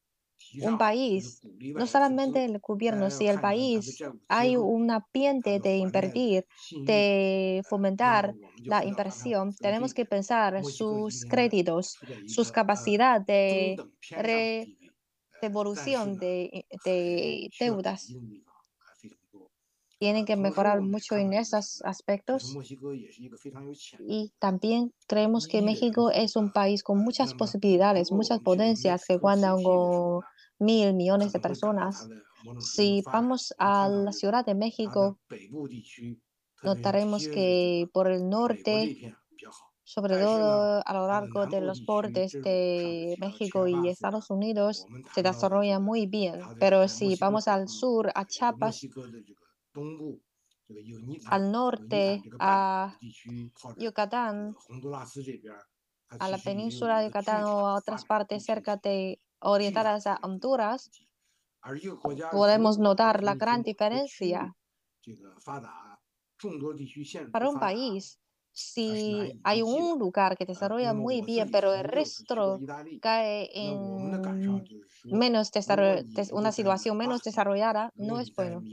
[0.59, 1.41] Un país,
[1.73, 6.45] no solamente el gobierno, si el país hay un ambiente de invertir,
[6.85, 13.25] de fomentar la inversión, tenemos que pensar sus créditos, sus capacidades
[14.15, 14.69] de
[15.41, 18.17] devolución de, de deudas
[20.03, 22.57] tienen que mejorar mucho en esos aspectos.
[24.05, 29.63] Y también creemos que México es un país con muchas posibilidades, muchas potencias que cuentan
[29.63, 30.19] con
[30.59, 32.05] mil millones de personas.
[32.59, 35.19] Si vamos a la Ciudad de México,
[36.61, 39.15] notaremos que por el norte,
[39.85, 44.85] sobre todo a lo largo de los bordes de México y Estados Unidos,
[45.15, 46.41] se desarrolla muy bien.
[46.59, 48.81] Pero si vamos al sur, a Chiapas,
[51.25, 52.97] al norte, a
[53.77, 54.55] Yucatán,
[56.19, 60.91] a la península de Yucatán o a otras partes cerca de orientadas a Honduras,
[62.31, 64.55] podemos notar la gran diferencia.
[67.31, 68.19] Para un país
[68.53, 72.63] si hay un lugar que desarrolla muy bien, pero el resto
[73.01, 74.21] cae en
[75.09, 75.51] menos
[76.31, 78.65] una situación menos desarrollada, no es bueno.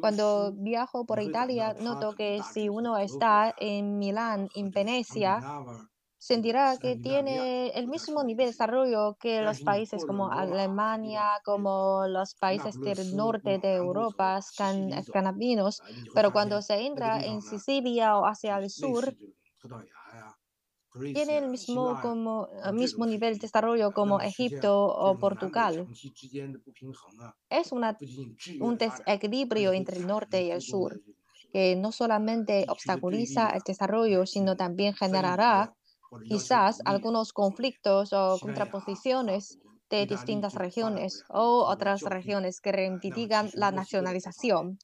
[0.00, 5.44] Cuando viajo por Italia, noto que si uno está en Milán, en Venecia,
[6.18, 12.34] sentirá que tiene el mismo nivel de desarrollo que los países como Alemania, como los
[12.34, 15.80] países del norte de Europa, escandinavos,
[16.14, 19.14] pero cuando se entra en Sicilia o hacia el sur,
[21.12, 25.86] tiene el mismo, como, mismo nivel de desarrollo como Egipto o Portugal.
[27.48, 27.96] Es una,
[28.60, 31.00] un desequilibrio entre el norte y el sur
[31.52, 35.77] que no solamente obstaculiza el desarrollo, sino también generará
[36.26, 39.58] quizás algunos conflictos o contraposiciones
[39.90, 44.78] de distintas regiones o otras regiones que reivindican la nacionalización.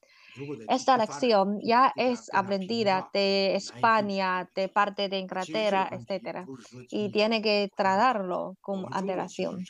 [0.68, 6.44] Esta lección ya es aprendida de España, de parte de Inglaterra, etc.
[6.90, 9.64] Y tiene que tratarlo con antelación.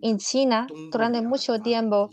[0.00, 2.08] En China, durante mucho tiempo,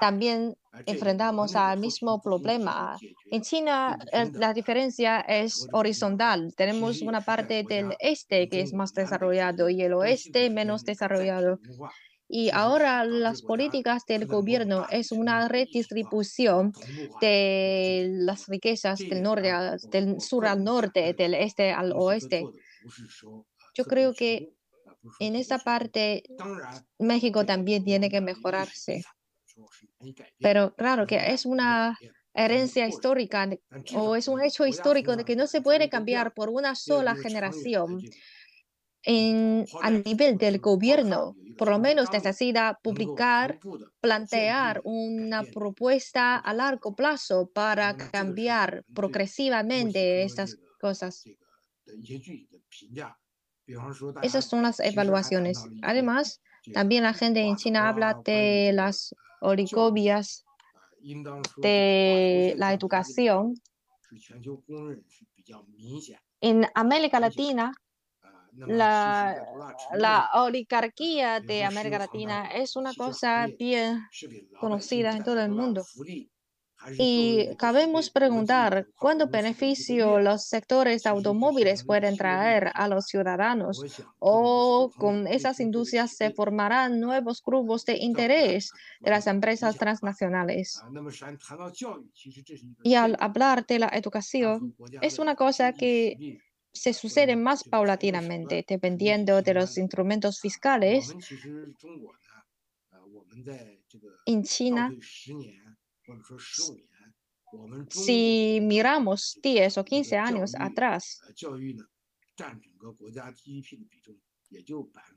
[0.00, 0.54] también
[0.86, 2.98] enfrentamos al mismo problema.
[3.30, 3.98] En China
[4.34, 6.54] la diferencia es horizontal.
[6.56, 11.58] Tenemos una parte del este que es más desarrollado y el oeste menos desarrollado.
[12.28, 16.72] Y ahora las políticas del gobierno es una redistribución
[17.20, 19.52] de las riquezas del, norte,
[19.90, 22.44] del sur al norte, del este al oeste.
[23.74, 24.54] Yo creo que
[25.18, 26.22] en esa parte
[26.98, 29.02] México también tiene que mejorarse.
[30.40, 31.98] Pero claro que es una
[32.34, 33.48] herencia histórica
[33.94, 38.00] o es un hecho histórico de que no se puede cambiar por una sola generación.
[39.04, 43.58] En, a nivel del gobierno, por lo menos necesita publicar,
[44.00, 51.24] plantear una propuesta a largo plazo para cambiar progresivamente estas cosas.
[54.22, 55.64] Esas son las evaluaciones.
[55.82, 56.40] Además,
[56.72, 60.44] también la gente en China habla de las origobias
[61.56, 63.54] de la educación.
[66.40, 67.72] En América Latina,
[68.52, 69.36] la,
[69.94, 74.00] la, oligarquía de América Latina es una cosa bien
[74.60, 75.84] conocida en todo el mundo.
[76.98, 83.82] Y cabemos preguntar cuánto beneficio los sectores automóviles pueden traer a los ciudadanos
[84.18, 90.80] o con esas industrias se formarán nuevos grupos de interés de las empresas transnacionales.
[92.82, 96.40] Y al hablar de la educación, es una cosa que
[96.72, 101.14] se sucede más paulatinamente, dependiendo de los instrumentos fiscales.
[104.26, 104.92] En China,
[107.90, 111.20] si miramos 10 o 15 años atrás,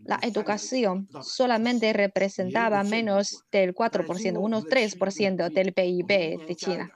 [0.03, 6.91] la educación solamente representaba menos del 4%, unos 3% del PIB de China.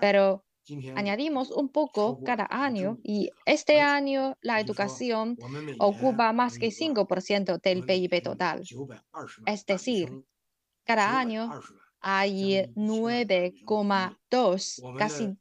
[0.00, 0.44] Pero
[0.96, 5.36] añadimos un poco cada año y este año la educación
[5.78, 8.62] ocupa más que 5% del PIB total.
[9.46, 10.10] Es decir,
[10.84, 11.60] cada año
[12.08, 15.36] hay 9,2, casi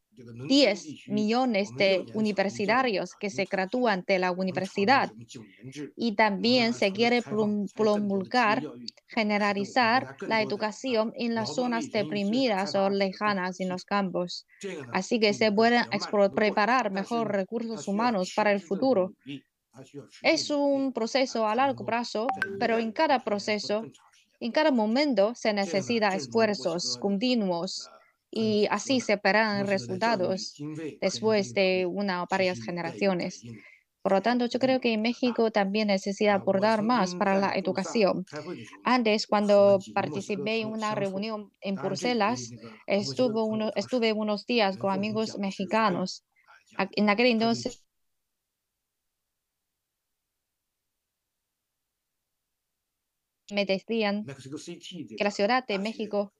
[0.47, 5.11] 10 millones de universitarios que se gradúan de la universidad.
[5.95, 7.21] y también se quiere
[7.75, 8.63] promulgar,
[9.07, 14.47] generalizar la educación en las zonas deprimidas o lejanas en los campos.
[14.91, 15.83] Así que se pueden
[16.33, 19.13] preparar mejor recursos humanos para el futuro.
[20.21, 22.27] Es un proceso a largo plazo,
[22.59, 23.83] pero en cada proceso
[24.39, 27.89] en cada momento se necesitan esfuerzos continuos
[28.31, 30.55] y así se verán resultados
[31.01, 33.41] después de una o varias generaciones.
[34.05, 38.23] Por lo tanto, yo creo que México también necesita aportar más para la educación.
[38.83, 42.51] Antes, cuando participé en una reunión en Bruselas,
[42.85, 46.23] estuve, estuve unos días con amigos mexicanos.
[46.91, 47.83] En aquel entonces
[53.51, 56.33] me decían que la ciudad de México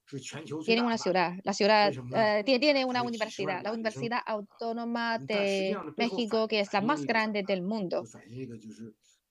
[0.65, 6.59] tiene una ciudad, la ciudad eh, tiene una universidad, la Universidad Autónoma de México, que
[6.59, 8.03] es la más grande del mundo.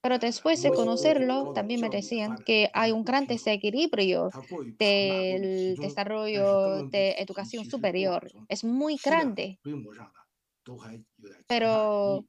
[0.00, 4.28] Pero después de conocerlo, también me decían que hay un gran desequilibrio
[4.78, 8.30] del desarrollo de educación superior.
[8.48, 9.58] Es muy grande.
[11.46, 12.26] Pero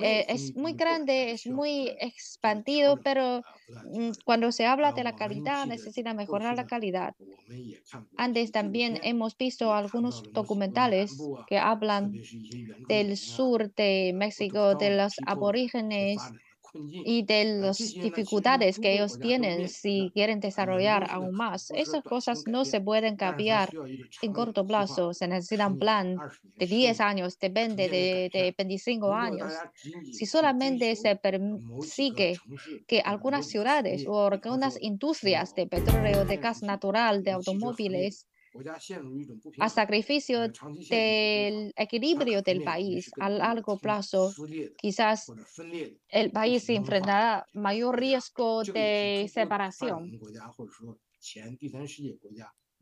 [0.00, 3.44] eh, es muy grande, es muy expandido, pero
[3.82, 7.14] mm, cuando se habla de la calidad, necesita mejorar la calidad.
[8.16, 12.16] Antes también hemos visto algunos documentales que hablan
[12.88, 16.34] del sur de México, de los aborígenes
[17.02, 21.70] y de las dificultades que ellos tienen si quieren desarrollar aún más.
[21.74, 23.76] Esas cosas no se pueden cambiar
[24.20, 25.12] en corto plazo.
[25.14, 26.24] Se necesita un plan
[26.58, 29.66] de 10 años, depende de, de 25 años.
[30.10, 32.42] Si solamente se persigue
[32.86, 38.26] que algunas ciudades o algunas industrias de petróleo, de gas natural, de automóviles,
[39.58, 40.48] a sacrificio
[40.88, 44.32] del equilibrio del país a largo plazo,
[44.76, 45.30] quizás
[46.08, 50.10] el país se enfrentará mayor riesgo de separación.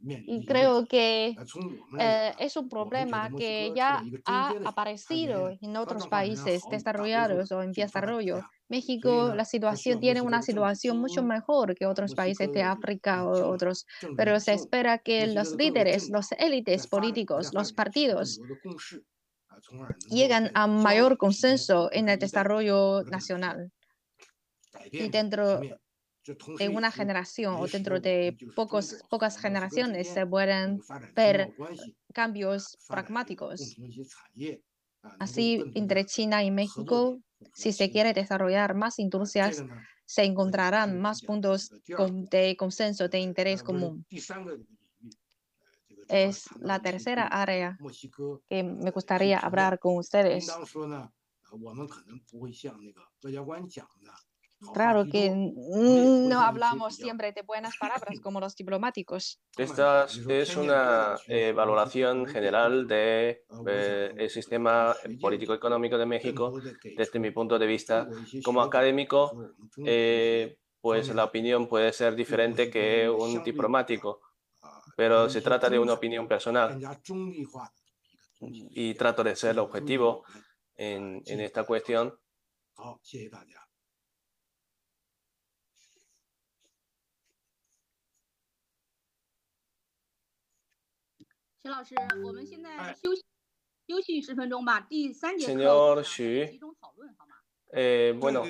[0.04, 1.36] Y creo que
[1.98, 8.40] eh, es un problema que ya ha aparecido en otros países desarrollados o en desarrollo.
[8.68, 13.86] México, la situación tiene una situación mucho mejor que otros países de África o otros,
[14.16, 18.40] pero se espera que los líderes, los élites políticos, los partidos
[20.08, 23.70] lleguen a mayor consenso en el desarrollo nacional.
[24.90, 25.60] Y dentro
[26.58, 30.80] de una generación o dentro de pocos, pocas generaciones se pueden
[31.14, 31.50] ver
[32.12, 33.76] cambios pragmáticos.
[35.18, 37.18] Así, entre China y México,
[37.54, 39.64] si se quiere desarrollar más industrias,
[40.06, 41.70] se encontrarán más puntos
[42.30, 44.04] de consenso de interés común.
[46.08, 47.76] Es la tercera área
[48.48, 50.48] que me gustaría hablar con ustedes.
[54.72, 59.40] Claro que no hablamos siempre de buenas palabras como los diplomáticos.
[59.56, 66.52] Esta es una eh, valoración general del de, eh, sistema político-económico de México
[66.96, 68.08] desde mi punto de vista.
[68.44, 69.52] Como académico,
[69.84, 74.20] eh, pues la opinión puede ser diferente que un diplomático,
[74.96, 76.78] pero se trata de una opinión personal.
[78.40, 80.24] y trato de ser objetivo
[80.74, 82.12] en, en esta cuestión.
[95.38, 96.58] Señor Xu,
[97.74, 98.42] Eh, bueno,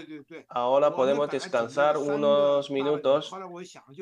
[0.48, 3.32] ahora podemos descansar unos minutos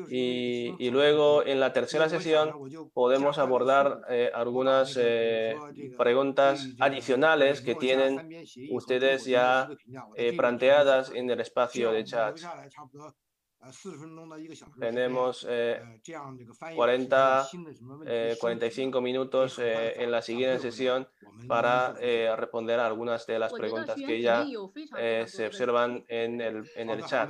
[0.09, 2.51] y, luego en la tercera sesión
[2.91, 5.55] podemos abordar eh, algunas eh,
[5.95, 9.69] preguntas adicionales que tienen ustedes ya
[10.35, 12.39] planteadas en el espacio de chat.
[14.79, 15.45] Tenemos
[16.75, 17.47] 40,
[18.39, 19.01] 45 45
[19.67, 21.07] en la siguiente sesión
[21.47, 21.93] para
[22.35, 24.45] responder a algunas de las preguntas que ya
[25.27, 27.29] se observan en el, en el chat.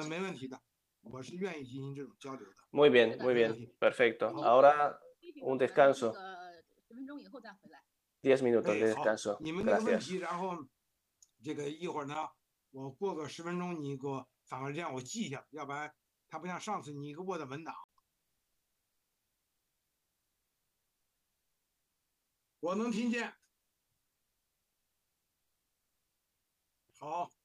[2.71, 4.27] Muy bien, muy bien, perfecto.
[4.43, 4.99] Ahora
[5.41, 6.13] un descanso.
[8.21, 9.37] 10 minutos de descanso.
[9.83, 10.07] Gracias.
[16.31, 17.75] 它不像上次你给我在文档，
[22.61, 23.33] 我能听见。
[26.99, 27.40] 好。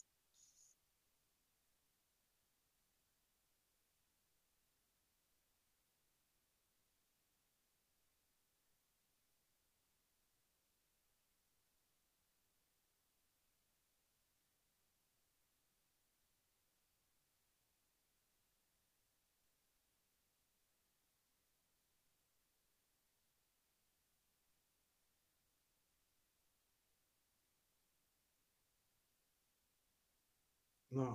[30.96, 31.12] 啊，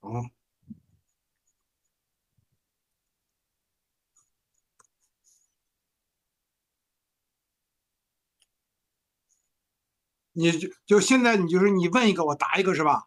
[0.00, 0.10] 好，
[10.32, 13.06] 你就就现在，你就是你问一个，我答一个，是吧？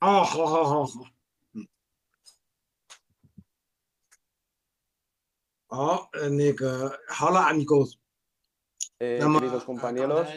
[0.00, 1.04] 哦，好好好好，
[1.52, 1.68] 嗯，
[5.68, 7.99] 好，呃，那个好了，amigos。
[9.02, 10.28] Eh, queridos compañeros,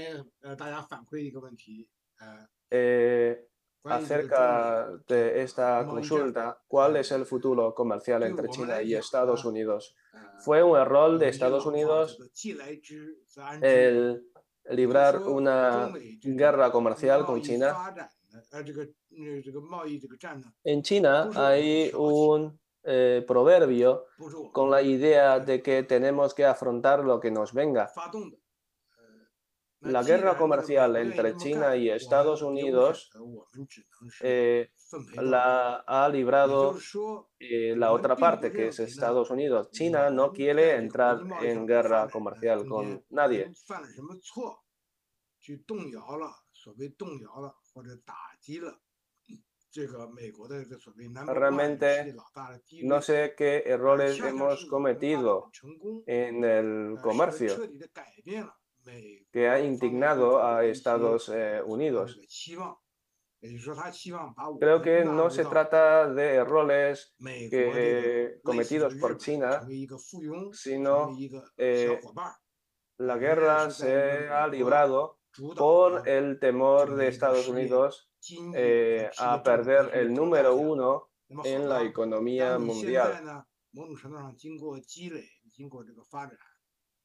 [2.71, 3.47] eh,
[3.83, 9.93] acerca de esta consulta, ¿cuál es el futuro comercial entre China y Estados Unidos?
[10.39, 12.17] ¿Fue un error de Estados Unidos
[13.61, 14.31] el
[14.69, 15.91] librar una
[16.21, 17.75] guerra comercial con China?
[20.63, 24.05] En China hay un eh, proverbio
[24.53, 27.91] con la idea de que tenemos que afrontar lo que nos venga.
[29.83, 33.09] La guerra comercial entre China y Estados Unidos
[34.21, 34.71] eh,
[35.15, 36.77] la ha librado
[37.39, 39.71] eh, la otra parte, que es Estados Unidos.
[39.71, 43.51] China no quiere entrar en guerra comercial con nadie.
[51.27, 52.15] Realmente
[52.83, 55.51] no sé qué errores hemos cometido
[56.05, 57.55] en el comercio
[59.31, 62.19] que ha indignado a Estados eh, Unidos.
[64.59, 67.13] Creo que no se trata de errores
[68.43, 69.67] cometidos por China,
[70.53, 71.17] sino
[71.57, 71.99] eh,
[72.97, 75.19] la guerra se ha librado
[75.57, 78.09] por el temor de Estados Unidos
[78.55, 81.09] eh, a perder el número uno
[81.43, 83.45] en la economía mundial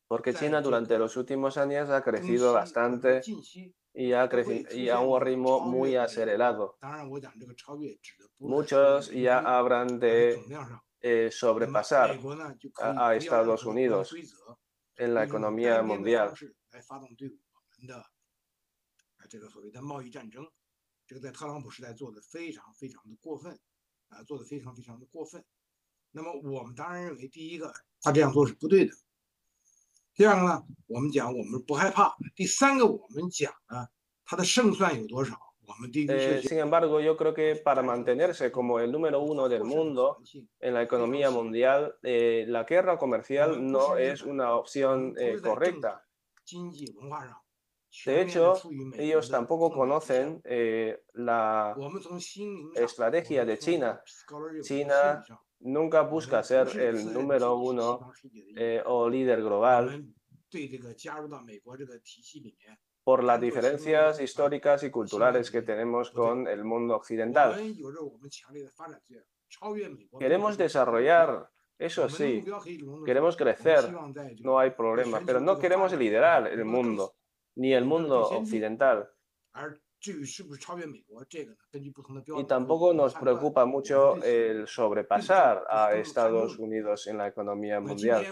[0.09, 3.21] porque China durante los últimos años ha crecido bastante
[3.93, 4.29] y, ha
[4.73, 6.79] y a un ritmo muy acelerado.
[8.39, 10.43] Muchos ya hablan de
[11.01, 12.19] eh, sobrepasar
[12.81, 14.15] a, Estados Unidos
[14.97, 16.33] en la economía mundial.
[36.43, 40.19] Sin embargo, yo creo que para mantenerse como el número uno del mundo
[40.61, 46.05] en la economía mundial, eh, la guerra comercial no es una opción eh, correcta.
[48.05, 48.55] De hecho,
[48.95, 51.77] ellos tampoco conocen eh, la
[52.75, 54.03] estrategia de China.
[54.63, 55.25] China
[55.61, 58.13] nunca busca ser el número uno
[58.57, 60.05] eh, o líder global.
[63.05, 67.57] Por las diferencias históricas y culturales que tenemos con el mundo occidental.
[70.19, 72.45] Queremos desarrollar, eso sí,
[73.07, 73.91] queremos crecer,
[74.41, 77.15] no hay problema, pero no queremos liderar el mundo,
[77.57, 79.09] ni el mundo occidental.
[82.41, 88.25] Y tampoco nos preocupa mucho el sobrepasar a Estados Unidos en la economía mundial.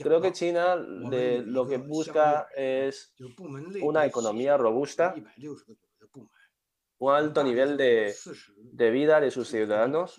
[0.00, 3.14] Creo que China lo que busca es
[3.82, 5.14] una economía robusta,
[7.00, 8.14] un alto nivel de,
[8.56, 10.18] de vida de sus ciudadanos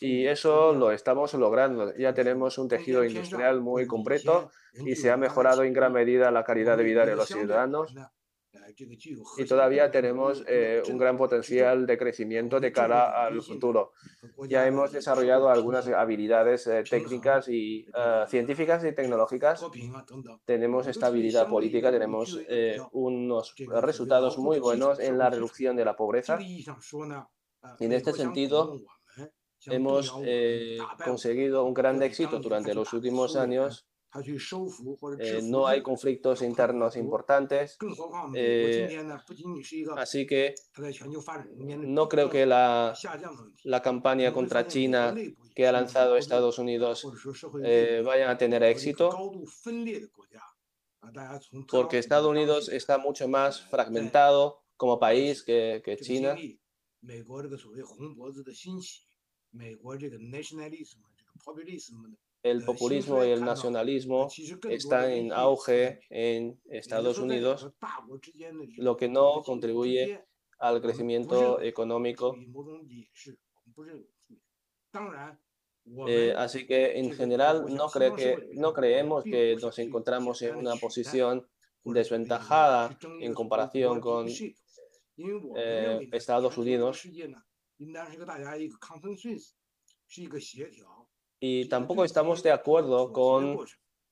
[0.00, 1.94] y eso lo estamos logrando.
[1.96, 4.50] Ya tenemos un tejido industrial muy completo
[4.84, 7.94] y se ha mejorado en gran medida la calidad de vida de los ciudadanos.
[9.38, 13.92] Y todavía tenemos eh, un gran potencial de crecimiento de cara al futuro.
[14.48, 19.64] Ya hemos desarrollado algunas habilidades eh, técnicas y eh, científicas y tecnológicas.
[20.44, 22.38] Tenemos estabilidad política, tenemos
[22.92, 26.38] unos resultados muy buenos en la reducción de la pobreza.
[27.78, 28.80] En este sentido,
[29.66, 33.86] hemos eh, conseguido un gran éxito durante los últimos años.
[35.18, 37.78] Eh, no hay conflictos internos importantes.
[38.34, 39.00] Eh,
[39.96, 40.54] así que
[41.78, 42.92] no creo que la,
[43.64, 45.14] la, campaña contra China
[45.54, 47.06] que ha lanzado Estados Unidos
[48.04, 49.32] vaya a tener éxito.
[51.70, 56.36] porque Estados Unidos está mucho más fragmentado como país que, que China
[62.42, 64.28] el populismo y el nacionalismo
[64.68, 67.70] están en auge en Estados Unidos,
[68.76, 70.24] lo que no contribuye
[70.58, 72.36] al crecimiento económico.
[76.06, 80.76] Eh, así que en general no, cree que, no creemos que nos encontramos en una
[80.76, 81.46] posición
[81.84, 84.28] desventajada en comparación con
[85.16, 87.04] eh, Estados Unidos
[91.44, 93.58] y tampoco estamos de acuerdo con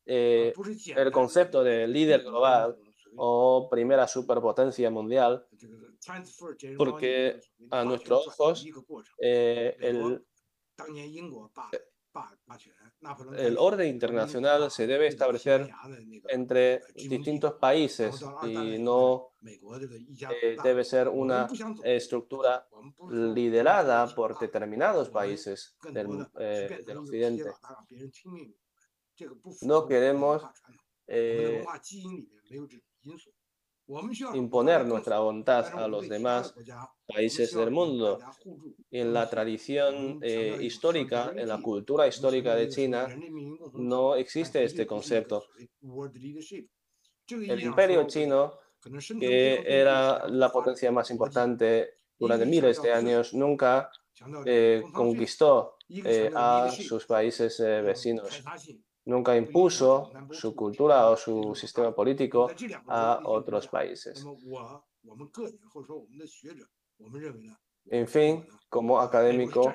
[0.05, 0.53] eh,
[0.97, 2.77] el concepto de líder global
[3.17, 5.47] o primera superpotencia mundial,
[6.77, 7.41] porque
[7.71, 8.67] a nuestros ojos
[9.21, 10.25] eh, el,
[13.37, 15.71] el orden internacional se debe establecer
[16.29, 21.49] entre distintos países y no eh, debe ser una
[21.85, 22.67] estructura
[23.11, 27.51] liderada por determinados países del, eh, occidente.
[29.63, 30.43] No queremos
[31.07, 31.65] eh,
[34.35, 36.55] imponer nuestra voluntad a los demás
[37.07, 38.19] países del mundo.
[38.91, 43.09] En la tradición eh, histórica, en la cultura histórica de China,
[43.75, 45.45] no existe este concepto.
[47.29, 48.55] El imperio chino,
[49.19, 53.91] que era la potencia más importante durante miles de años, nunca
[54.45, 58.43] eh, conquistó eh, a sus países vecinos
[59.05, 62.51] nunca impuso su cultura o su sistema político
[62.89, 64.25] a otros países.
[67.87, 69.73] En fin, como académico,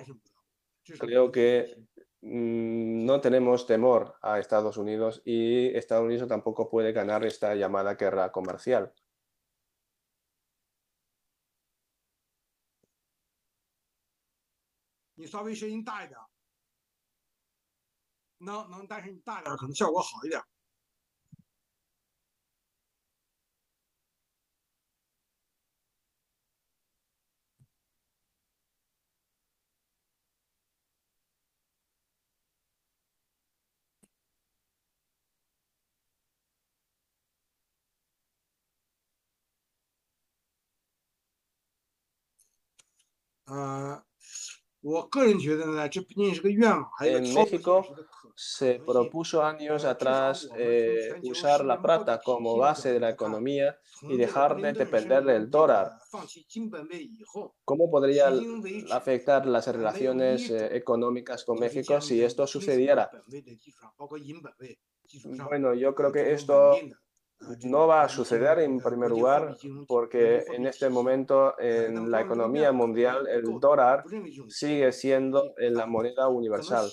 [0.99, 1.87] creo que
[2.21, 7.95] mm, no tenemos temor a Estados Unidos y Estados Unidos tampoco puede ganar esta llamada
[7.95, 8.93] guerra comercial.
[18.45, 20.41] 能能，但是你大点可能效果好一点。
[43.47, 44.01] 呃。
[46.99, 47.83] En México
[48.35, 54.57] se propuso años atrás eh, usar la plata como base de la economía y dejar
[54.57, 55.97] de depender del dólar.
[57.63, 58.31] ¿Cómo podría
[58.91, 63.09] afectar las relaciones eh, económicas con México si esto sucediera?
[65.47, 66.75] Bueno, yo creo que esto
[67.63, 73.27] no va a suceder en primer lugar porque en este momento en la economía mundial
[73.27, 74.03] el dólar
[74.47, 76.89] sigue siendo la moneda universal.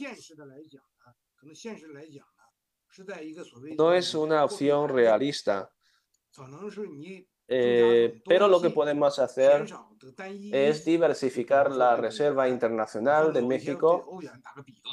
[3.76, 5.70] No es una opción realista.
[7.48, 9.66] Eh, pero lo que podemos hacer
[10.52, 14.20] es diversificar la Reserva Internacional de México,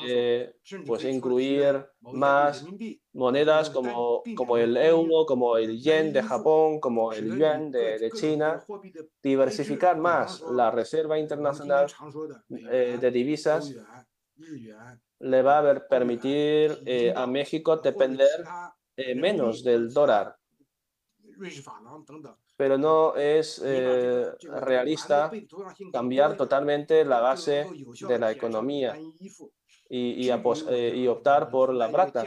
[0.05, 2.65] eh, pues incluir más
[3.13, 8.63] monedas como, como el euro, como el yen de Japón, como el yuan de, China,
[9.21, 11.87] diversificar más la Reserva Internacional
[12.71, 13.73] eh, de divisas
[15.21, 18.43] le va a permitir a México depender
[19.15, 20.38] menos del dólar
[22.57, 25.31] pero no es eh, realista
[25.91, 27.65] cambiar totalmente la base
[28.07, 28.97] de la economía.
[29.89, 32.25] y, y, eh, y optar por la plata.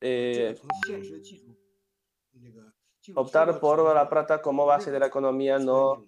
[0.00, 0.56] Eh,
[3.14, 6.04] optar por la plata como base de la economía no,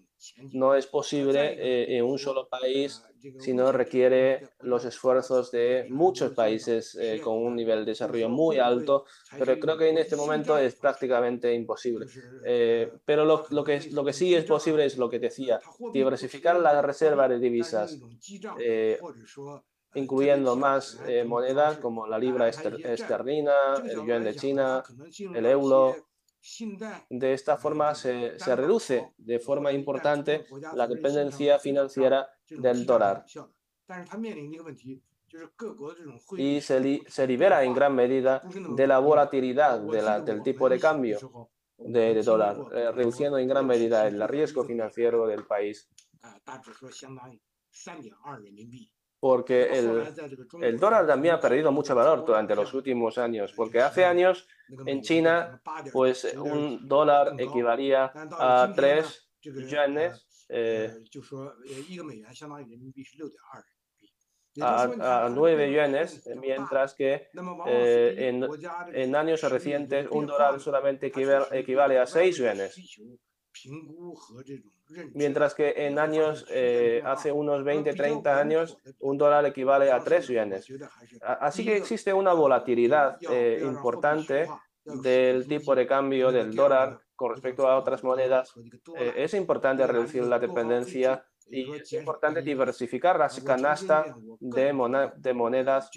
[0.53, 3.03] no es posible eh, en un solo país,
[3.39, 9.05] sino requiere los esfuerzos de muchos países eh, con un nivel de desarrollo muy alto,
[9.39, 12.07] pero creo que en este momento es prácticamente imposible.
[12.45, 15.61] Eh, pero lo, que, lo que sí es posible es lo que decía,
[15.93, 17.99] diversificar la reserva de divisas
[19.95, 23.55] incluyendo más monedas como la libra esterlina,
[23.85, 24.83] el yuan de China,
[25.35, 25.97] el euro,
[27.11, 33.25] de esta forma se, se, reduce de forma importante la dependencia financiera del dólar.
[36.37, 38.43] y se, se libera en gran medida
[38.77, 43.49] de la volatilidad de la, del tipo de cambio de, de dólar, eh, reduciendo en
[43.49, 45.89] gran medida el riesgo financiero del país
[49.21, 50.05] porque el,
[50.63, 54.47] el, dólar también ha perdido mucho valor durante los últimos años, porque hace años
[54.87, 55.61] en China,
[55.93, 61.03] pues un dólar equivalía a 3 yuanes, eh,
[64.61, 67.29] a, a 9 yuanes, mientras que
[67.67, 68.47] eh, en,
[68.93, 71.07] en, años recientes un dólar solamente
[71.53, 72.77] equivale a 6 yuanes
[75.15, 80.29] mientras que en años, eh, hace unos 20, 30 años, un dólar equivale a 3
[80.29, 80.67] yuanes.
[81.23, 84.49] Así que existe una volatilidad eh, importante
[84.85, 88.55] del tipo de cambio del dólar con respecto a otras monedas.
[88.97, 94.73] Eh, es importante reducir la dependencia y es importante diversificar la canasta de,
[95.35, 95.91] monedas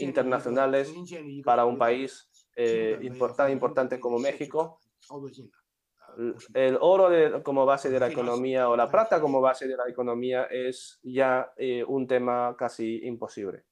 [0.00, 0.92] internacionales
[1.44, 2.28] para un país
[3.36, 4.80] tan importante como México
[6.54, 10.44] el oro como base de la economía o la plata como base de la economía
[10.44, 13.64] es ya eh, un tema casi imposible.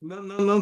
[0.00, 0.54] No, no, no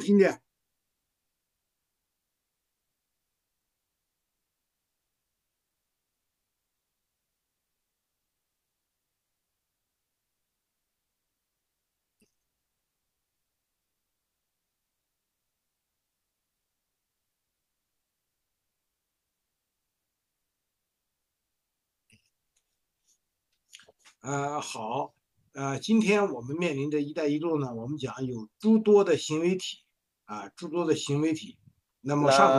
[24.27, 25.15] 呃，好，
[25.53, 29.85] 呃，今天我们面临着“一带一路”呢，我们讲有诸多的行为体
[30.25, 31.61] 啊，诸多的行为体。
[32.01, 32.51] 那么上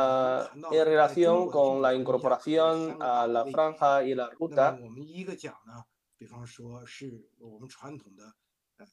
[0.72, 5.84] ，en relación con la incorporación a la franja y la ruta，我们一个讲呢，
[6.18, 8.34] 比方说是我们传统的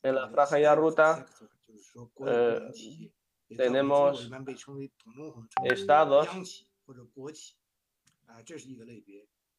[0.03, 1.25] ，en la franja y la ruta，
[1.65, 3.13] 就是说国有企业
[3.57, 6.27] ，tenemos 一般被称为统中统 estados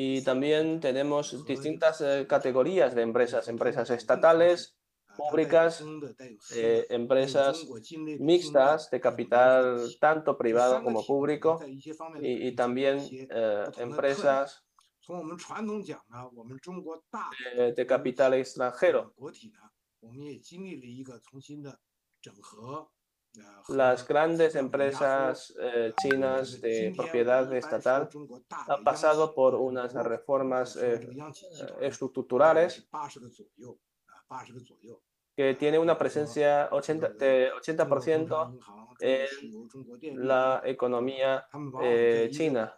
[0.00, 4.76] Y también tenemos distintas eh, categorías de empresas, empresas estatales,
[5.16, 5.82] públicas,
[6.54, 7.66] eh, empresas
[8.20, 11.60] mixtas de capital tanto privado como público
[12.20, 14.64] y, y también eh, empresas
[17.56, 19.14] de, de capital extranjero.
[23.69, 28.09] Las grandes empresas eh, chinas de propiedad estatal
[28.67, 31.07] han pasado por unas reformas eh,
[31.79, 32.87] estructurales
[35.35, 38.59] que tiene una presencia 80, de 80%
[38.99, 41.47] en la economía
[41.81, 42.75] eh, china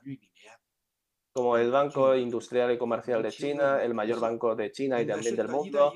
[1.36, 5.36] como el Banco Industrial y Comercial de China, el mayor banco de China y también
[5.36, 5.92] del mundo,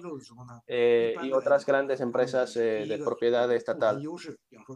[0.68, 4.04] eh, y otras grandes empresas eh, de propiedad estatal.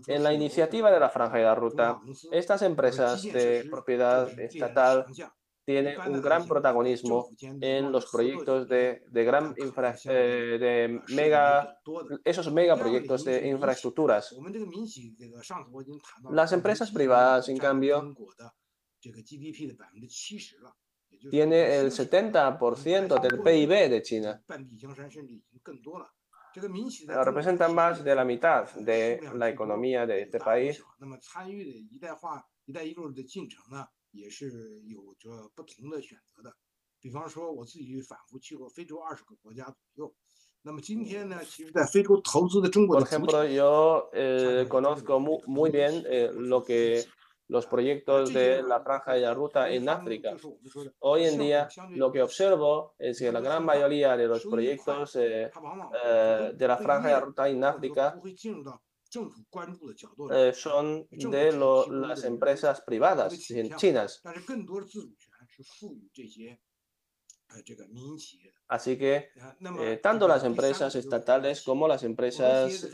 [0.08, 2.00] En la iniciativa de la Franja de la Ruta,
[2.32, 5.06] estas empresas de propiedad estatal
[5.66, 11.78] tienen un gran protagonismo en los proyectos de, de gran infra, eh, de mega,
[12.24, 14.34] esos megaproyectos de infraestructuras.
[16.32, 18.16] Las empresas privadas, en cambio,
[21.30, 24.44] tiene el 70% del PIB de China.
[27.24, 30.84] Representan más de la mitad de la economía de este país.
[43.00, 47.04] Por ejemplo, yo eh, conozco muy, bien eh, lo que
[47.54, 50.36] los proyectos de la franja y la ruta en África.
[51.02, 55.52] Hoy en día lo que observo es que la gran mayoría de los proyectos eh,
[56.04, 58.20] eh, de la franja y la ruta en África
[60.32, 61.52] eh, son de
[61.92, 63.38] las empresas privadas
[63.78, 64.24] chinas.
[68.68, 69.30] Así que
[70.02, 72.90] tanto las empresas estatales como las empresas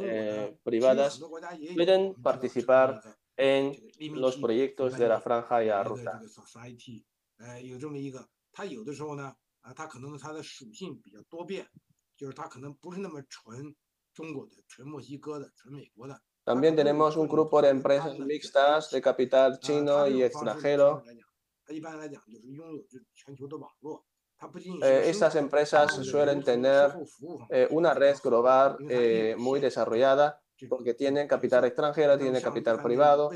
[0.66, 1.22] privadas
[1.74, 3.02] pueden participar
[3.40, 3.74] en
[4.16, 6.22] los proyectos de la franja y la ruta.
[16.44, 21.02] También tenemos un grupo de empresas mixtas de capital chino y extranjero.
[25.04, 26.92] estas empresas suelen tener
[27.70, 28.78] una red global
[29.38, 33.32] muy desarrollada porque tienen capital extranjero, tienen capital privado.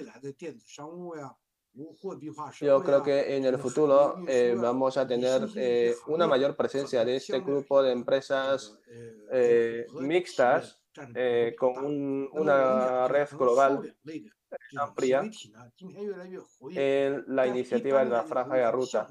[2.62, 7.16] Yo creo que en el futuro eh, vamos a tener eh, una mayor presencia de
[7.16, 8.78] este grupo de empresas
[9.32, 10.80] eh, mixtas
[11.58, 13.96] con una red global
[14.78, 15.24] amplia
[16.76, 19.08] en la iniciativa de la franja de la ruta.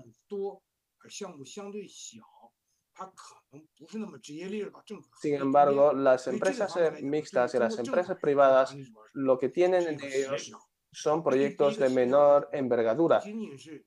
[5.20, 8.74] Sin embargo, las empresas mixtas y las empresas privadas
[9.12, 10.52] lo que tienen en ellos
[10.90, 13.22] son proyectos de menor envergadura.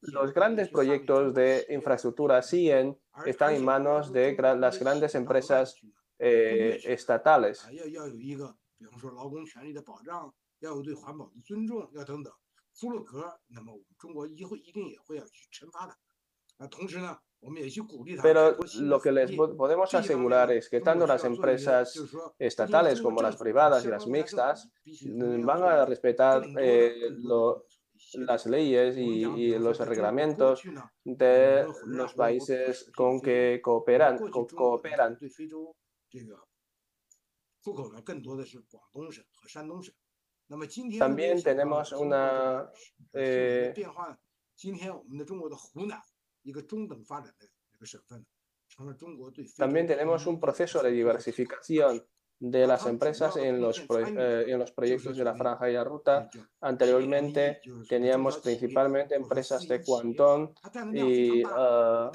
[0.02, 5.76] Los grandes proyectos de infraestructura siguen están en manos de las grandes empresas
[6.18, 7.66] eh, estatales.
[18.22, 22.00] Pero lo que les podemos asegurar es que tanto las empresas
[22.40, 27.10] estatales como las privadas y las mixtas mm, van a respetar eh,
[28.14, 30.64] las leyes y, los reglamentos
[31.04, 34.18] de los países con que cooperan.
[34.30, 35.18] cooperan.
[41.00, 42.70] También tenemos una
[43.14, 43.74] eh,
[49.58, 52.04] también tenemos un proceso de diversificación
[52.38, 56.30] de las empresas en los, eh, en los proyectos de la franja y la ruta.
[56.62, 60.54] Anteriormente teníamos principalmente empresas de Guangdong
[60.94, 62.12] y, ah,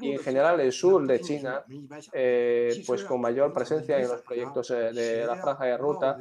[0.00, 1.64] y en general el sur de China,
[2.12, 6.18] eh, pues con mayor presencia en los proyectos eh, de la franja y la ruta.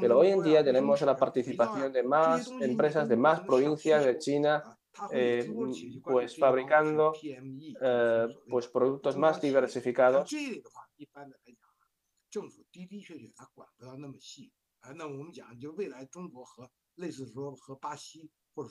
[0.00, 4.73] Pero hoy en día tenemos la participación de más empresas de más provincias de China
[5.12, 5.52] eh,
[6.02, 10.30] pues fabricando eh, pues productos más diversificados.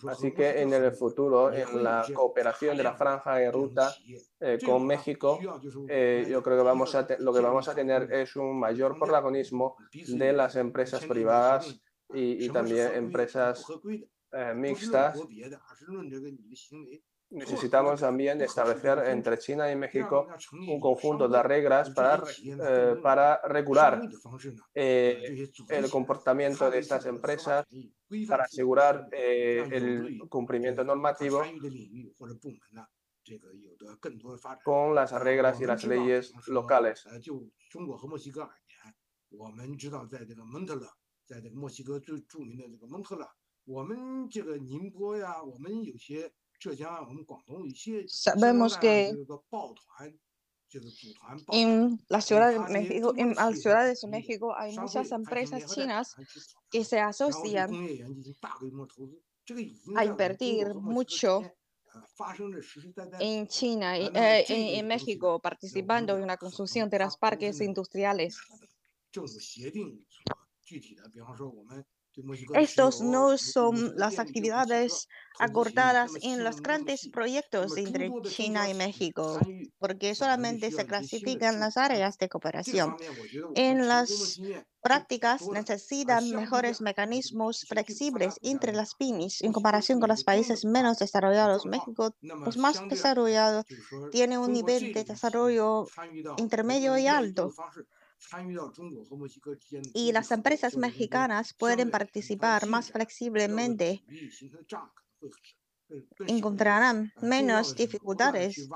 [0.07, 3.93] Así que en el futuro, en la cooperación de la franja de ruta
[4.39, 5.59] eh, con México, yo
[6.41, 10.55] creo que vamos a lo que vamos a tener es un mayor protagonismo de las
[10.55, 11.81] empresas privadas
[12.13, 13.65] y, y también empresas
[14.33, 15.17] eh, mixtas,
[17.29, 24.01] necesitamos también establecer entre China y México un conjunto de reglas para, eh, para regular
[24.73, 27.65] eh, el comportamiento de estas empresas,
[28.27, 31.43] para asegurar el cumplimiento normativo
[34.63, 37.05] con las reglas y las leyes locales.
[48.07, 49.13] Sabemos que
[51.51, 56.15] en la ciudad de México, en las ciudades de México hay muchas empresas chinas
[56.69, 57.71] que se asocian
[59.95, 61.41] a invertir mucho
[63.19, 68.37] en China y en México, participando en la construcción de los parques industriales.
[72.53, 75.07] Estos no son las actividades
[75.39, 79.39] acordadas en los grandes proyectos entre China y México,
[79.79, 82.95] porque solamente se clasifican las áreas de cooperación.
[83.55, 84.39] En las
[84.81, 91.65] prácticas necesitan mejores mecanismos flexibles entre las pymes en comparación con los países menos desarrollados.
[91.65, 93.65] México, los más desarrollados,
[94.11, 95.87] tiene un nivel de desarrollo
[96.37, 97.53] intermedio y alto
[99.93, 104.03] y las empresas mexicanas pueden participar más flexiblemente,
[106.25, 108.67] encontrarán menos dificultades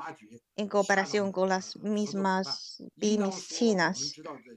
[0.56, 4.14] en cooperación con las mismas pymes chinas.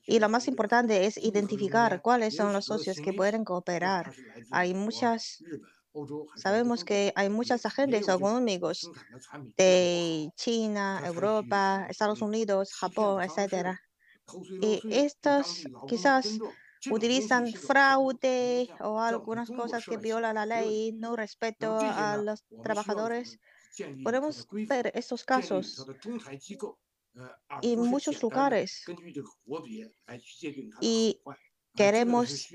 [0.07, 4.13] Y lo más importante es identificar cuáles son los socios que pueden cooperar.
[4.51, 5.43] Hay muchas
[6.37, 8.89] Sabemos que hay muchos agentes económicos
[9.57, 13.77] de China, Europa, Estados Unidos, Japón, etc.
[14.61, 16.43] Y estos quizás
[16.89, 23.39] utilizan fraude o algunas cosas que violan la ley, no respeto a los trabajadores.
[24.03, 25.91] Podemos ver estos casos
[27.63, 28.93] en muchos lugares.
[30.81, 31.21] y
[31.75, 32.49] queremos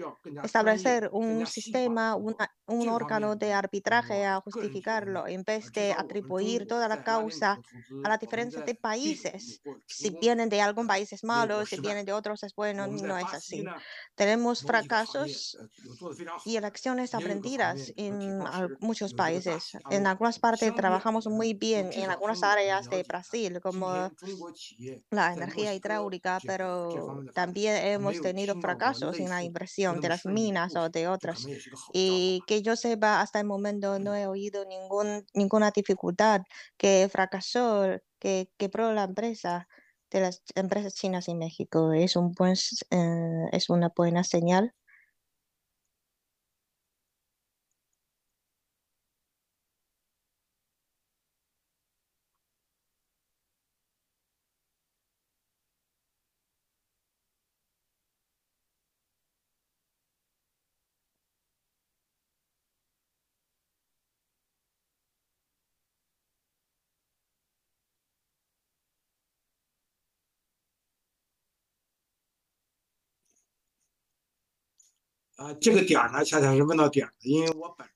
[0.44, 7.04] establecer un sistema, un órgano de arbitraje a justificarlo en vez de atribuir toda la
[7.04, 7.60] causa
[8.04, 9.62] a la diferencia de países.
[9.86, 13.34] Si vienen de algún país es malo, si vienen de otros es bueno, no es
[13.34, 13.64] así.
[14.16, 15.58] Tenemos fracasos
[16.46, 18.40] y lecciones aprendidas en
[18.80, 19.72] muchos países.
[19.90, 24.12] En algunas partes trabajamos muy bien en algunas áreas de Brasil, como
[25.10, 30.90] la energía hidráulica, pero también hemos tenido fracasos en la inversión de las minas o
[30.90, 31.46] de otras.
[31.94, 36.42] Y que yo sepa, hasta el momento no he oído ningún, ninguna dificultad
[36.78, 39.68] que fracasó, que quebró la empresa
[40.12, 41.94] de las empresas chinas en México.
[41.94, 42.56] Es, un buen,
[42.92, 44.74] eh, es una buena señal.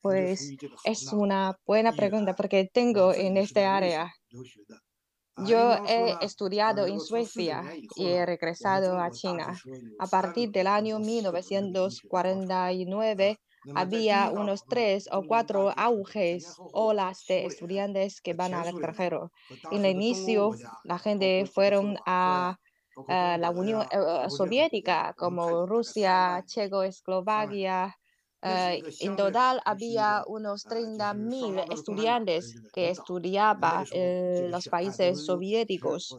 [0.01, 0.51] Pues
[0.83, 4.13] es una buena pregunta porque tengo en esta área.
[5.45, 7.63] Yo he estudiado en Suecia
[7.95, 9.57] y he regresado a China.
[9.99, 13.39] A partir del año 1949
[13.75, 19.31] había unos tres o cuatro auges, olas de estudiantes que van al extranjero.
[19.71, 20.51] En el inicio,
[20.83, 22.57] la gente fueron a
[23.07, 27.95] eh, la Unión eh, Soviética, como Rusia, Checoslovaquia.
[28.41, 36.17] Eh, en total había unos 30.000 estudiantes que estudiaban en los países soviéticos.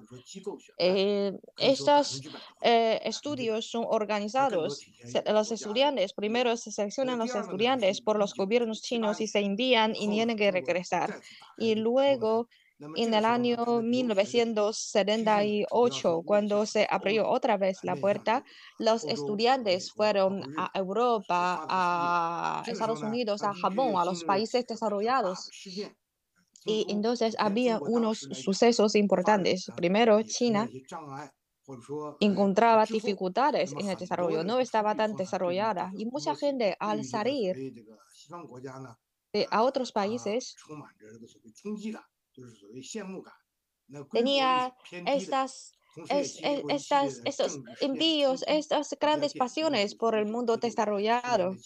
[0.77, 2.21] estos
[2.61, 4.85] estudios son organizados.
[5.33, 10.07] Los estudiantes, primero se seleccionan los estudiantes por los gobiernos chinos y se envían y
[10.07, 11.19] tienen que regresar.
[11.57, 12.49] Y luego
[12.97, 18.45] en el año 1978, cuando se abrió otra vez la puerta,
[18.79, 25.49] los estudiantes fueron a Europa, a Estados Unidos, a Japón, a los países desarrollados.
[26.65, 29.71] Y entonces había unos sucesos importantes.
[29.77, 30.69] Primero, China
[32.21, 37.57] encontraba dificultades en el desarrollo, no estaba tan desarrollada y mucha gente al salir
[39.51, 40.57] a otros países
[44.13, 44.75] tenía
[45.07, 45.73] estas,
[46.69, 51.57] estas, estos envíos, estas grandes pasiones por el mundo desarrollado.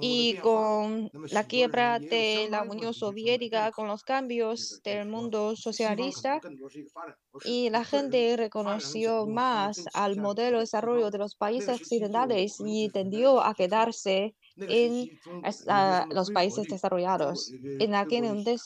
[0.00, 6.40] Y con la quiebra de la Unión Soviética, con los cambios del mundo socialista,
[7.44, 13.42] y la gente reconoció más al modelo de desarrollo de los países occidentales y tendió
[13.42, 15.10] a quedarse en
[16.10, 17.52] los países desarrollados.
[17.78, 18.24] En aquel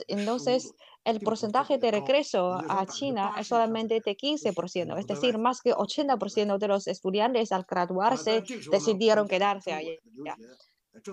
[0.09, 0.73] entonces,
[1.05, 6.59] el porcentaje de regreso a China es solamente de 15%, es decir, más que 80%
[6.59, 9.97] de los estudiantes al graduarse decidieron quedarse allá.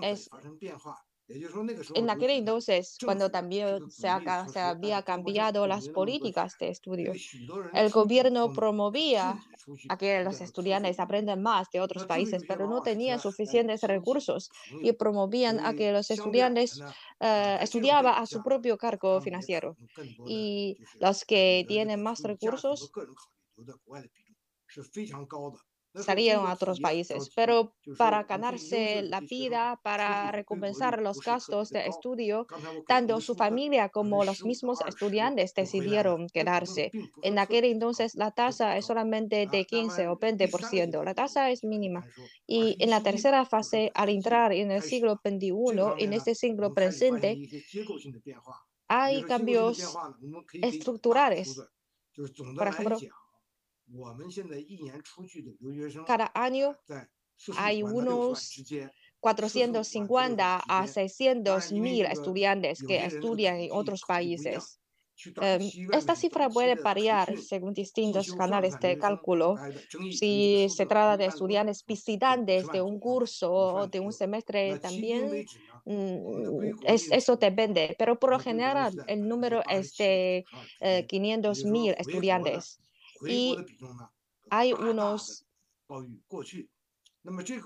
[0.02, 0.28] Es,
[1.94, 4.08] en aquel entonces, cuando también se,
[4.52, 7.12] se, había cambiado las políticas de estudio,
[7.74, 9.38] el gobierno promovía
[9.90, 14.48] a que los estudiantes aprendan más de otros países, pero no tenía suficientes recursos
[14.80, 16.80] y promovían a que los estudiantes
[17.20, 19.76] eh, estudiaban a su propio cargo financiero.
[20.26, 22.90] Y los que tienen más recursos
[25.94, 32.46] salieron a otros países, pero para ganarse la vida, para recompensar los gastos de estudio,
[32.86, 36.90] tanto su familia como los mismos estudiantes decidieron quedarse.
[37.22, 42.04] En aquel entonces la tasa es solamente de 15 o 20%, la tasa es mínima.
[42.46, 45.52] Y en la tercera fase, al entrar en el siglo XXI,
[45.98, 47.38] en este siglo presente,
[48.88, 49.96] hay cambios
[50.52, 51.60] estructurales.
[52.56, 52.98] Por ejemplo,
[56.06, 56.76] cada año
[57.56, 58.52] hay unos
[59.20, 64.80] 450 a 600 mil estudiantes que estudian en otros países.
[65.92, 69.56] Esta cifra puede variar según distintos canales de cálculo.
[70.12, 75.44] Si se trata de estudiantes visitantes de un curso o de un semestre, también
[75.84, 80.44] mm, es, eso depende, pero por lo general el número es de
[81.08, 82.78] 500 mil estudiantes
[83.24, 83.64] y
[84.50, 85.46] hay unos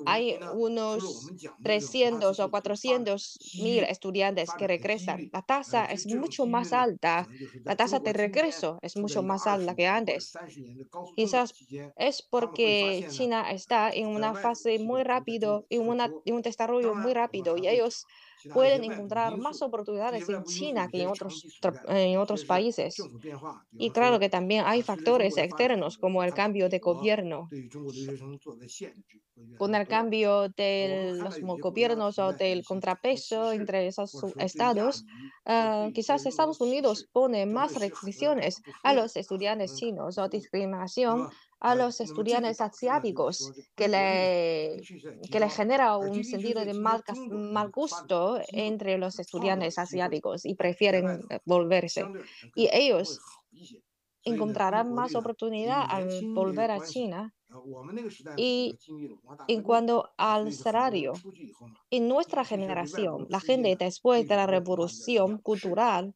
[0.05, 5.29] hay unos 300 o 400 mil estudiantes que regresan.
[5.33, 7.29] La tasa es mucho más alta.
[7.65, 10.41] La tasa de regreso es mucho más alta que antes.
[11.15, 11.55] Quizás
[11.97, 15.83] es porque China está en una fase muy rápido, en,
[16.25, 18.07] en un desarrollo muy rápido y ellos
[18.53, 21.47] pueden encontrar más oportunidades en China que en otros,
[21.89, 22.97] en otros países.
[23.73, 27.49] Y claro que también hay factores externos como el cambio de gobierno.
[29.59, 35.05] Con el cambio de los gobiernos o del contrapeso entre esos estados,
[35.47, 41.29] ah, quizás Estados Unidos pone más restricciones a los estudiantes chinos o discriminación
[41.63, 44.89] a los estudiantes asiáticos que le,
[45.31, 51.27] que le genera un sentido de mal, mal gusto entre los estudiantes asiáticos y prefieren
[51.47, 52.13] volverse.
[52.55, 53.23] Y ellos
[54.25, 57.35] encontrarán más oportunidad al volver a China
[58.37, 58.81] y
[59.47, 61.25] en cuanto al salario,
[61.93, 66.15] en nuestra generación, la gente después de la revolución cultural,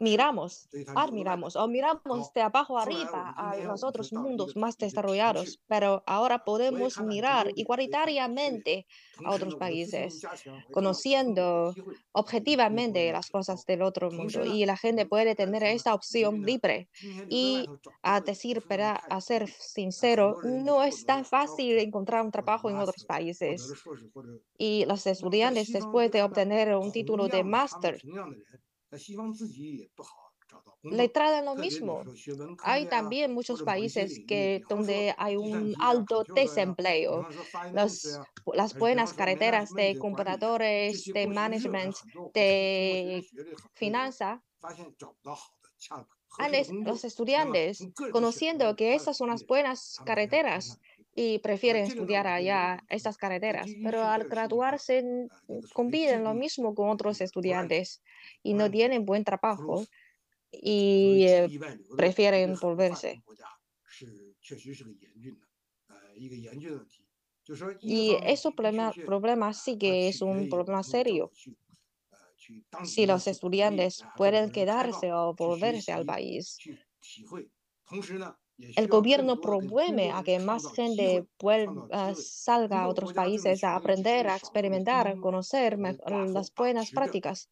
[0.00, 6.44] miramos, admiramos o miramos de abajo arriba a los otros mundos más desarrollados, pero ahora
[6.44, 8.86] podemos mirar igualitariamente
[9.22, 10.22] a otros países,
[10.72, 11.74] conociendo
[12.12, 16.88] objetivamente las cosas del otro mundo y la gente puede tener esta opción libre.
[17.28, 17.66] Y
[18.02, 23.70] a decir, a ser sincero, no es tan fácil encontrar un trabajo en otros países.
[24.56, 28.00] Y los estudiantes, después de obtener un título de máster,
[30.82, 32.02] le tratan lo mismo.
[32.62, 37.28] Hay también muchos países que, donde hay un alto desempleo.
[38.54, 41.94] las buenas carreteras de computadores, de management,
[42.34, 43.26] de
[43.74, 44.40] finanzas
[46.84, 50.78] los estudiantes, conociendo que esas son las buenas carreteras
[51.14, 55.02] y prefieren estudiar allá estas carreteras, pero al graduarse
[55.72, 58.02] compiten lo mismo con otros estudiantes
[58.42, 59.84] y no tienen buen trabajo
[60.50, 61.50] y eh,
[61.96, 63.22] prefieren volverse.
[67.80, 71.32] Y ese problema, problema sí que es un problema serio.
[72.82, 76.62] si los estudiantes pueden quedarse o volverse al país.
[78.76, 84.36] El gobierno promueve a que más gente vuelva, salga a otros países a aprender, a
[84.36, 87.48] experimentar, a conocer las buenas prácticas.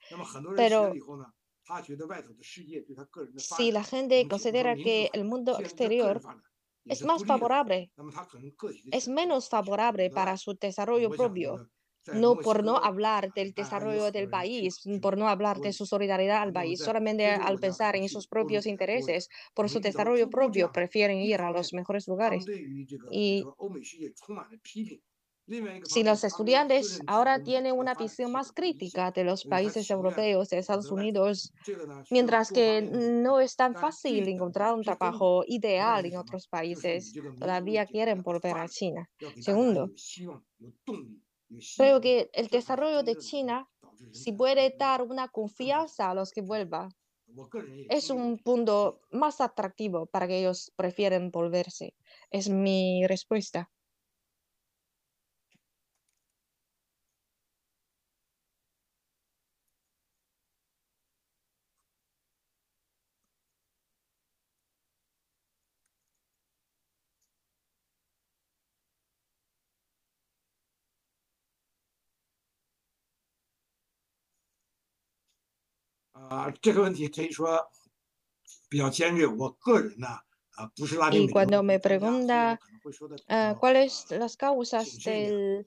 [0.56, 0.92] Pero
[3.36, 6.20] si la gente considera que el mundo exterior
[6.84, 7.90] es más favorable,
[8.90, 11.68] es menos favorable para su desarrollo propio,
[12.10, 16.52] no por no hablar del desarrollo del país, por no hablar de su solidaridad al
[16.52, 21.50] país, solamente al pensar en sus propios intereses, por su desarrollo propio, prefieren ir a
[21.52, 22.50] los mejores lugares.
[23.08, 23.50] Y
[25.82, 30.90] si los estudiantes ahora tienen una visión más crítica de los países europeos, de Estados
[30.90, 31.52] Unidos,
[32.10, 38.22] mientras que no es tan fácil encontrar un trabajo ideal en otros países, todavía quieren
[38.22, 39.08] volver a China.
[39.38, 39.92] Segundo,
[41.76, 43.68] Creo que el desarrollo de China,
[44.10, 46.90] si puede dar una confianza a los que vuelvan,
[47.88, 51.94] es un punto más atractivo para que ellos prefieren volverse.
[52.30, 53.70] Es mi respuesta.
[81.12, 82.58] Y cuando me pregunta
[83.60, 85.66] cuáles las causas del,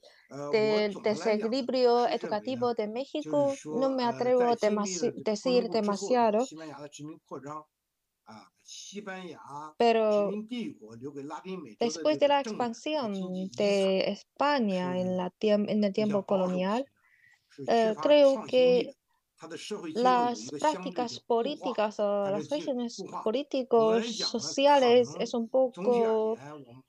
[1.04, 6.46] desequilibrio educativo de México, no me atrevo a decir demasiado.
[9.78, 10.32] Pero
[11.80, 13.14] después de la expansión
[13.58, 16.86] de España en, la en el tiempo colonial,
[18.02, 18.96] creo que
[19.94, 26.42] las prácticas políticas o las regímenes políticos sociales es un poco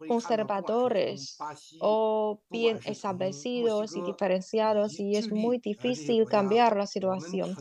[0.07, 1.47] conservadores
[1.79, 7.57] o bien establecidos y diferenciados y es muy difícil cambiar la situación.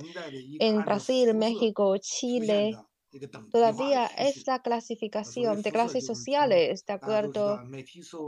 [0.60, 2.82] En Brasil, México, Chile,
[3.52, 7.64] todavía es la clasificación de clases sociales de acuerdo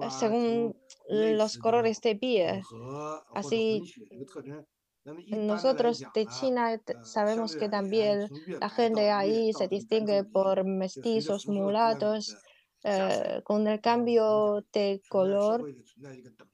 [0.10, 0.78] según
[1.08, 2.64] los colores de piel.
[3.34, 3.88] Así
[5.28, 8.28] nosotros de China sabemos que también
[8.60, 12.38] la gente ahí se distingue por mestizos, mulatos.
[12.86, 15.74] Eh, con el cambio de color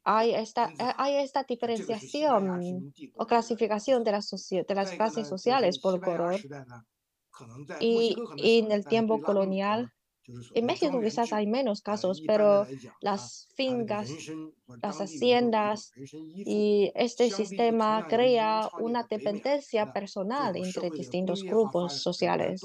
[0.04, 6.40] hay esta, hay esta diferenciación o clasificación de, de las clases sociales por color.
[7.80, 9.92] Y, y en el tiempo colonial
[10.54, 12.66] en México quizás hay menos casos, pero
[13.02, 14.10] las fincas,
[14.82, 22.62] las haciendas y este sistema crea una dependencia personal entre distintos grupos sociales.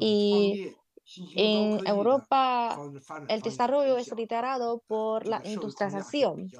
[0.00, 0.72] Y
[1.36, 2.78] en Europa
[3.28, 6.50] el desarrollo es liderado por la industrialización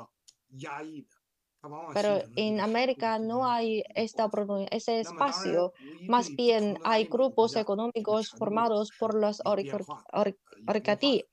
[1.92, 4.28] pero en América no hay esta,
[4.70, 5.72] ese espacio.
[6.06, 11.24] Más bien hay grupos económicos formados por los oligarquías.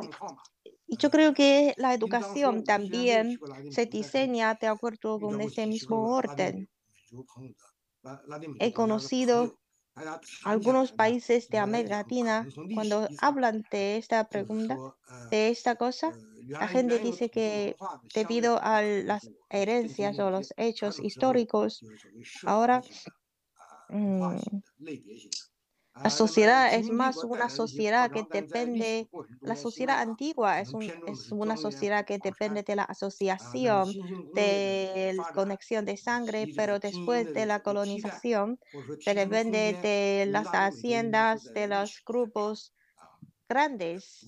[0.86, 6.68] Y yo creo que la educación también se diseña de acuerdo con ese mismo orden.
[8.58, 9.58] He conocido
[10.44, 14.76] algunos países de América Latina, cuando hablan de esta pregunta,
[15.30, 16.12] de esta cosa,
[16.46, 17.76] la gente dice que
[18.14, 21.84] debido a las herencias o los hechos históricos,
[22.44, 22.82] ahora
[23.88, 24.36] mm,
[26.02, 29.10] la sociedad es más una sociedad que depende,
[29.42, 30.72] la sociedad antigua es,
[31.06, 33.96] es una sociedad que depende de la asociación,
[34.32, 38.58] de la conexión de sangre, pero después de la colonización
[38.98, 42.74] se depende de las haciendas, de los grupos
[43.48, 44.26] grandes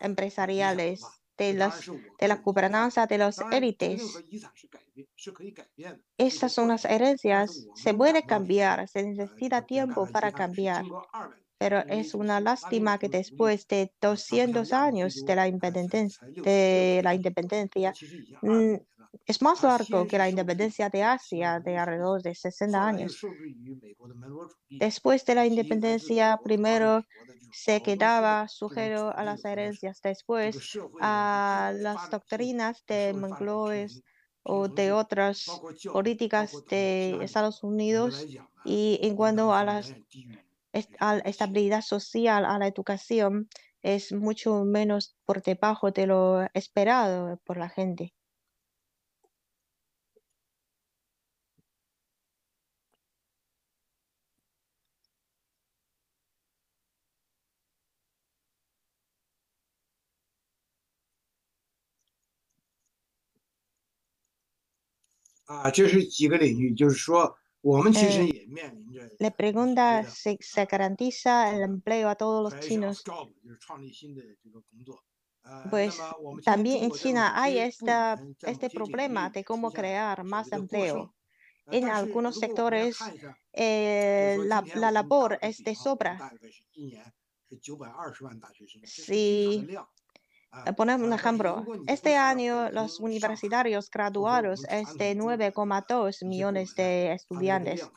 [0.00, 1.54] empresariales de,
[2.18, 4.02] de la gobernanza de los élites.
[6.18, 7.66] Estas son las herencias.
[7.74, 10.84] Se puede cambiar, se necesita tiempo para cambiar.
[11.58, 17.92] Pero es una lástima que después de 200 años de la independencia, de la independencia
[19.26, 23.20] es más largo que la independencia de Asia de alrededor de 60 años.
[24.68, 27.04] Después de la independencia, primero
[27.52, 34.02] se quedaba sujeto a las herencias, después a las doctrinas de Mangloes
[34.42, 35.46] o de otras
[35.92, 38.26] políticas de Estados Unidos
[38.64, 39.94] y en cuanto a, las,
[40.98, 43.48] a la estabilidad social, a la educación,
[43.82, 48.14] es mucho menos por debajo de lo esperado por la gente.
[69.18, 73.02] Le pregunta si se garantiza el empleo a todos los chinos.
[75.70, 75.98] Pues
[76.44, 81.14] también en China hay esta, este problema de cómo crear más empleo.
[81.70, 82.98] En algunos sectores
[83.52, 86.32] eh, la, la labor es de sobra.
[88.84, 89.78] Si eh,
[90.76, 91.64] Ponemos un ejemplo.
[91.86, 97.88] Este año los universitarios graduados es de 9,2 millones de estudiantes.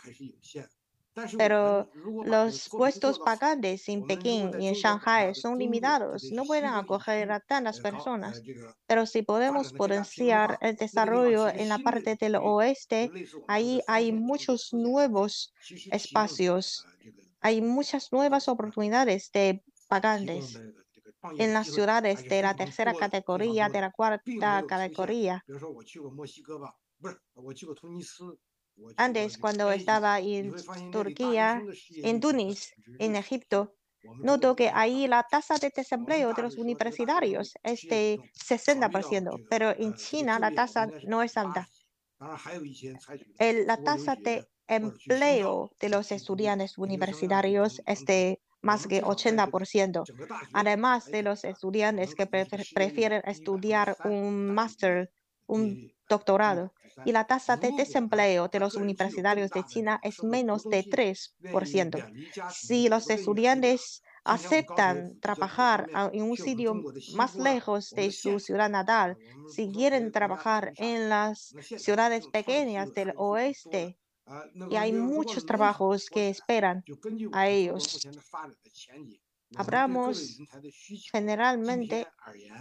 [1.38, 1.90] Pero
[2.23, 6.23] los puestos vacantes en Pekín y en Shanghai son limitados.
[6.32, 8.41] No pueden acoger a tantas personas.
[8.88, 13.11] Pero si podemos potenciar el desarrollo en la parte del oeste,
[13.48, 15.53] ahí hay muchos nuevos
[15.91, 16.86] espacios.
[17.41, 20.57] Hay muchas nuevas oportunidades de vacantes
[21.38, 25.43] en las ciudades de la tercera categoría, de la cuarta categoría.
[28.98, 30.53] Antes, cuando estaba en
[30.91, 31.61] Turquía,
[31.98, 33.76] en Tunis, en Egipto,
[34.23, 39.93] noto que ahí la tasa de desempleo de los universitarios es de 60%, pero en
[39.95, 41.68] China la tasa no es alta.
[43.39, 50.03] la tasa de empleo de los estudiantes universitarios es de más que 80%.
[50.53, 55.11] Además de los estudiantes que prefieren estudiar un máster,
[55.47, 56.73] un doctorado.
[57.05, 62.05] Y la tasa de desempleo de los universitarios de China es menos de 3%.
[62.51, 66.75] Si los estudiantes aceptan trabajar en un sitio
[67.15, 69.17] más lejos de su ciudad natal,
[69.49, 73.97] si quieren trabajar en las ciudades pequeñas del oeste,
[74.69, 76.83] y hay muchos trabajos que esperan
[77.31, 78.07] a ellos.
[79.55, 80.37] Hablamos,
[81.11, 82.07] generalmente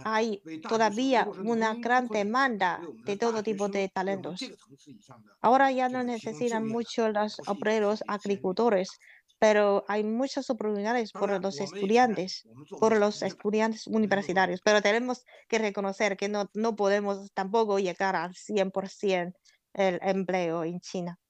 [0.03, 4.41] hay todavía una gran demanda de todo tipo de talentos.
[5.39, 8.89] Ahora ya no necesitan mucho los obreros agricultores,
[9.39, 12.43] pero hay muchas oportunidades por los estudiantes,
[12.77, 18.33] por los estudiantes universitarios, pero tenemos que reconocer que no, no podemos tampoco llegar al
[18.33, 19.33] 100%
[19.73, 21.20] el empleo en China.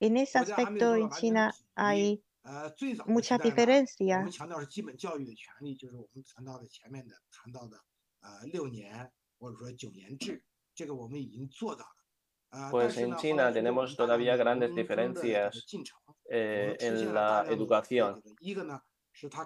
[0.00, 2.24] En ese aspecto en China hay
[3.04, 4.26] mucha diferencia.
[12.70, 15.66] Pues en China tenemos todavía grandes diferencias
[16.30, 18.22] eh, en la educación.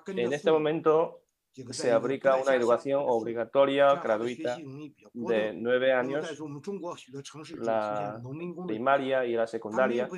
[0.06, 1.25] En este momento
[1.70, 4.56] se aplica una educación obligatoria gratuita
[5.14, 6.26] de nueve años,
[7.58, 8.20] la
[8.66, 10.08] primaria y la secundaria,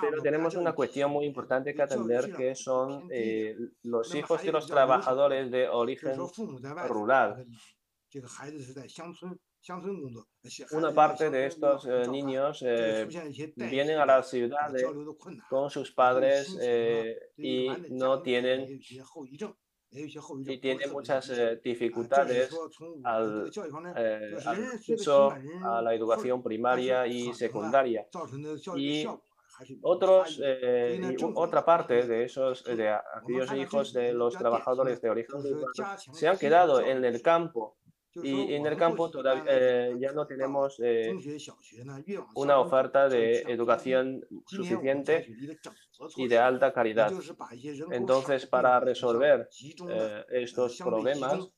[0.00, 4.66] pero tenemos una cuestión muy importante que atender que son eh, los hijos de los
[4.66, 6.16] trabajadores de origen
[6.88, 7.46] rural.
[10.72, 13.08] Una parte de estos eh, niños eh,
[13.56, 14.84] vienen a las ciudades
[15.48, 16.56] con sus padres
[17.36, 18.80] y no tienen
[19.94, 22.50] y tiene muchas eh, dificultades
[23.04, 23.50] al,
[23.96, 25.32] eh, acceso
[25.64, 28.06] a la educación primaria y secundaria.
[28.76, 29.06] Y
[29.82, 35.40] otros, eh, otra parte de esos, de aquellos hijos de los trabajadores de origen
[36.12, 37.76] se han quedado en el campo
[38.22, 41.12] y en el campo todavía eh, ya no tenemos eh,
[42.34, 45.26] una oferta de educación suficiente
[46.16, 47.12] y de alta calidad.
[47.90, 49.48] Entonces, para resolver
[49.88, 51.48] eh, estos problemas,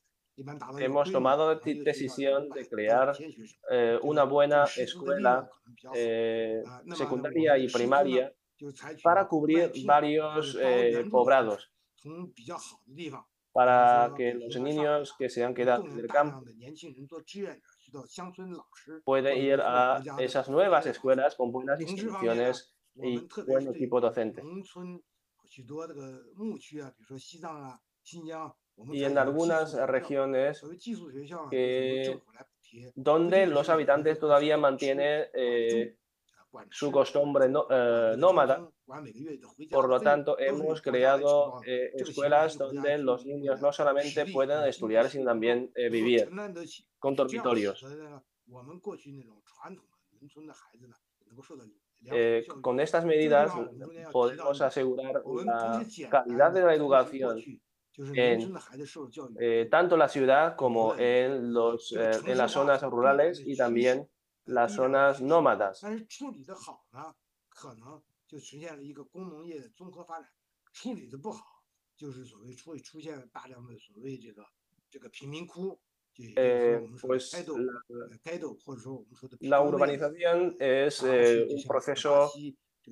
[0.79, 3.15] hemos tomado la decisión de crear
[4.01, 5.49] una buena escuela
[6.95, 8.33] secundaria y primaria
[9.03, 10.57] para cubrir varios
[11.11, 11.71] poblados
[13.57, 16.43] para que los niños que se han quedado en el campo
[19.03, 24.43] puedan ir a esas nuevas escuelas con buenas instituciones y buen equipo docente.
[28.93, 30.61] Y en algunas regiones
[32.93, 35.97] donde los habitantes todavía mantienen eh,
[36.69, 38.69] su costumbre eh, nómada.
[39.69, 45.25] Por lo tanto, hemos creado eh, escuelas donde los niños no solamente pueden estudiar, sino
[45.25, 46.29] también eh, vivir
[46.99, 47.85] con dormitorios.
[52.61, 53.51] con estas medidas
[54.11, 57.43] podemos asegurar la calidad de la educación
[58.13, 58.53] en
[59.69, 64.07] tanto la ciudad como en, los, en las zonas rurales y también
[64.47, 65.83] las zonas nómadas.
[77.01, 77.33] pues
[79.41, 82.31] la, urbanización es eh, un proceso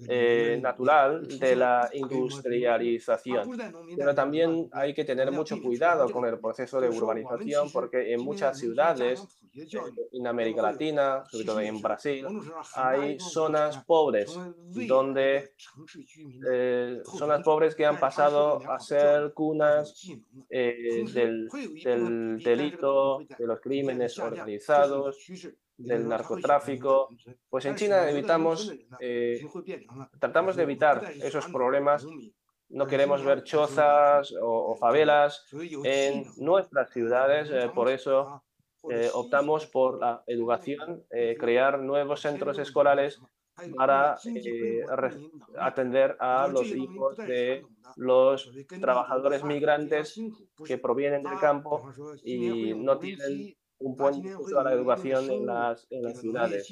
[0.08, 3.58] eh, natural de la industrialización.
[3.96, 8.60] Pero también hay que tener mucho cuidado con el proceso de urbanización porque en muchas
[8.60, 9.24] ciudades
[9.54, 9.66] eh,
[10.12, 12.28] en América Latina, sobre todo en Brasil,
[12.76, 14.38] hay zonas pobres
[14.88, 15.54] donde
[16.52, 20.06] eh, zonas pobres que han pasado a ser cunas
[20.50, 21.48] del,
[21.84, 25.18] del delito, de los crímenes organizados,
[25.78, 27.10] del narcotráfico,
[27.50, 29.46] pues en China evitamos, eh,
[30.20, 32.06] tratamos de evitar esos problemas.
[32.70, 35.46] No queremos ver chozas o, favelas
[35.84, 38.44] en nuestras ciudades, eh, por eso
[38.90, 41.04] eh, optamos por la educación,
[41.38, 43.20] crear nuevos centros escolares
[43.76, 44.18] para
[45.60, 47.66] atender a los hijos de
[47.96, 50.20] los trabajadores migrantes
[50.66, 51.90] que provienen del campo
[52.24, 54.26] y no tienen un buen
[54.58, 56.68] a la educación en las, en las ciudades.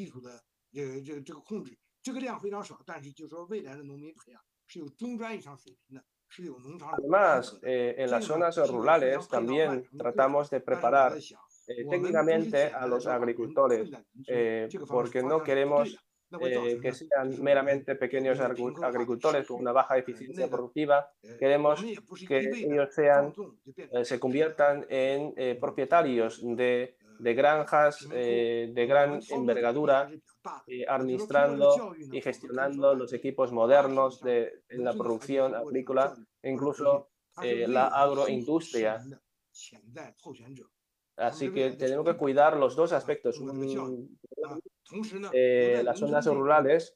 [6.92, 13.92] Además, eh, en las zonas rurales también tratamos de preparar eh, técnicamente a los agricultores,
[14.28, 15.96] eh, porque no queremos
[16.42, 21.10] eh, que sean meramente pequeños agricultores con una baja eficiencia productiva.
[21.40, 21.84] Queremos
[22.28, 23.34] que ellos sean,
[23.76, 30.10] eh, se conviertan en eh, propietarios de de granjas de gran envergadura,
[30.90, 39.00] administrando y gestionando los equipos modernos de, en la producción agrícola, incluso la agroindustria.
[41.18, 43.40] Así que tenemos que cuidar los dos aspectos.
[45.34, 46.96] Eh, las zonas rurales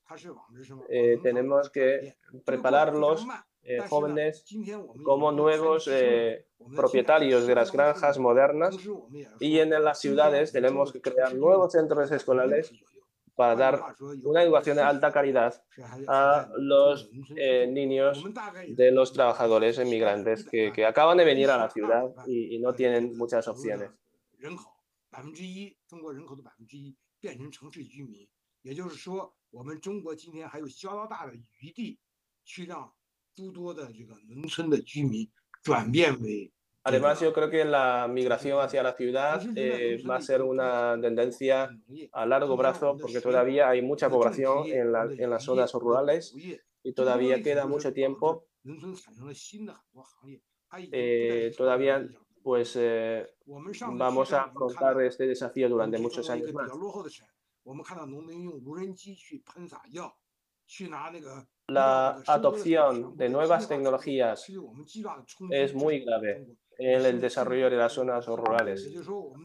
[0.89, 3.25] eh, tenemos que prepararlos
[3.63, 4.45] eh, jóvenes
[5.03, 5.89] como nuevos
[6.75, 8.77] propietarios de las granjas modernas
[9.39, 12.71] y en las ciudades tenemos que crear nuevos centros escolares
[13.35, 13.81] para dar
[14.23, 15.61] una educación de alta calidad
[16.07, 17.09] a los
[17.69, 18.23] niños
[18.67, 22.73] de los trabajadores emigrantes que, que, acaban de venir a la ciudad y, y no
[22.73, 23.91] tienen muchas opciones.
[27.22, 28.28] 变成城市居民，
[28.62, 32.00] 也就是说，我们中国今天还有相当大的余地，
[32.44, 32.92] 去让
[33.32, 35.30] 诸多的这个农村的居民
[35.62, 36.50] 转变为。
[36.84, 41.70] Además, yo creo que la migración hacia la ciudad eh, va a ser una tendencia
[42.10, 46.34] a largo plazo porque todavía hay mucha población en, la, en las zonas rurales
[46.82, 48.48] y todavía queda mucho tiempo.
[50.90, 52.04] Eh, todavía
[52.47, 56.49] pues eh, vamos a afrontar este desafío durante muchos años.
[61.67, 64.49] La adopción de nuevas tecnologías
[65.49, 66.47] es muy grave
[66.77, 68.95] en el desarrollo de las zonas rurales.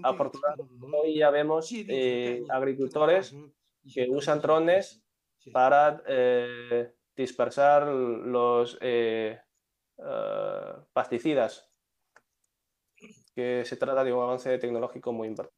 [0.05, 3.35] Afortunadamente, hoy ya vemos eh, agricultores
[3.93, 5.03] que usan drones
[5.53, 8.79] para eh, dispersar los
[10.95, 11.72] pesticidas
[13.35, 15.57] que se trata de un avance tecnológico muy importante.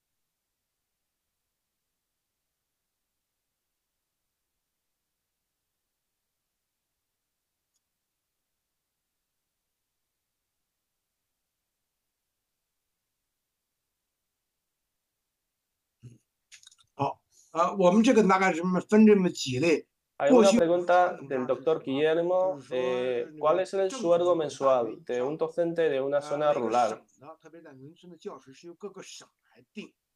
[20.18, 22.58] Hay una pregunta del doctor Guillermo.
[22.70, 27.02] Eh, ¿Cuál es el sueldo mensual de un docente de una zona rural?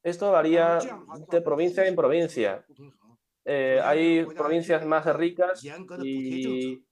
[0.02, 0.78] Esto varía
[1.30, 2.64] de provincia en provincia.
[3.44, 5.64] Eh, hay provincias más ricas
[6.02, 6.84] y,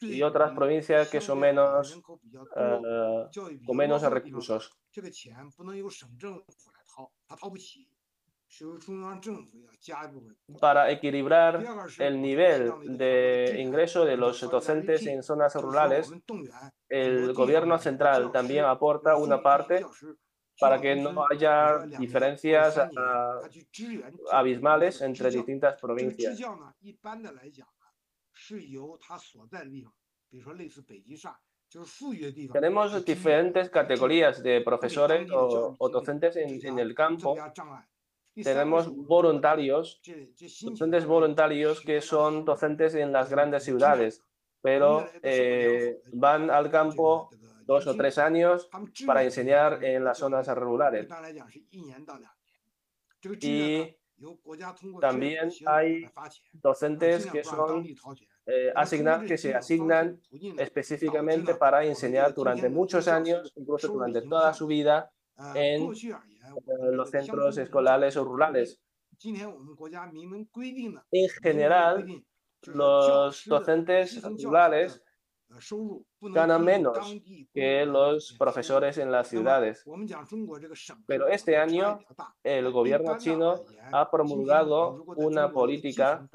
[0.00, 4.72] y, otras provincias que son menos, uh, con menos recursos.
[10.60, 11.64] Para equilibrar
[11.98, 16.12] el nivel de ingreso de los docentes en zonas rurales,
[16.88, 19.86] el gobierno central también aporta una parte
[20.58, 22.80] para que no haya diferencias
[24.32, 26.38] abismales entre distintas provincias.
[32.52, 37.36] Tenemos diferentes categorías de profesores o, docentes en el campo
[38.34, 40.00] tenemos voluntarios,
[40.62, 44.22] docentes voluntarios que son docentes en las grandes ciudades,
[44.60, 47.30] pero eh, van al campo
[47.64, 48.68] dos o tres años
[49.06, 51.08] para enseñar en las zonas rurales.
[53.42, 53.96] Y
[55.00, 56.06] también hay
[56.52, 57.86] docentes que son
[58.46, 60.20] eh, asignados, que se asignan
[60.58, 65.12] específicamente para enseñar durante muchos años, incluso durante toda su vida,
[65.54, 65.90] en
[66.92, 68.80] los centros escolares o rurales.
[71.12, 72.24] En general,
[72.62, 75.02] los docentes rurales
[76.20, 76.98] ganan menos
[77.52, 79.84] que los profesores en las ciudades.
[81.06, 81.98] Pero este año
[82.42, 86.28] el gobierno chino ha promulgado una política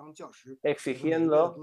[0.62, 1.56] exigiendo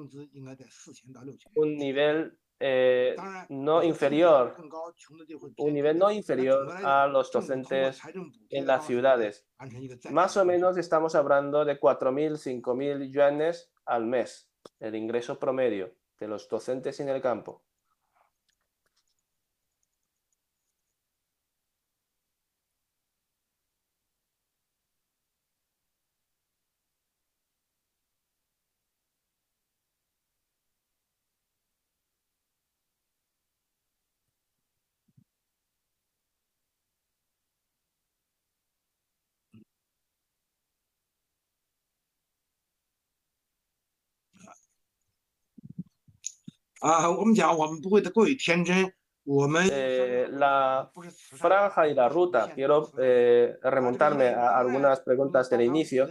[1.54, 3.16] un nivel eh,
[3.48, 4.54] no inferior,
[5.58, 8.00] un nivel no inferior a los docentes
[8.50, 9.44] en las ciudades.
[10.10, 14.48] Más o menos estamos hablando de 4.000, 5.000 yuanes al mes,
[14.78, 17.64] el ingreso promedio de los docentes en el campo.
[50.30, 50.90] La
[51.36, 56.08] franja y la ruta, quiero eh, remontarme a algunas preguntas del inicio.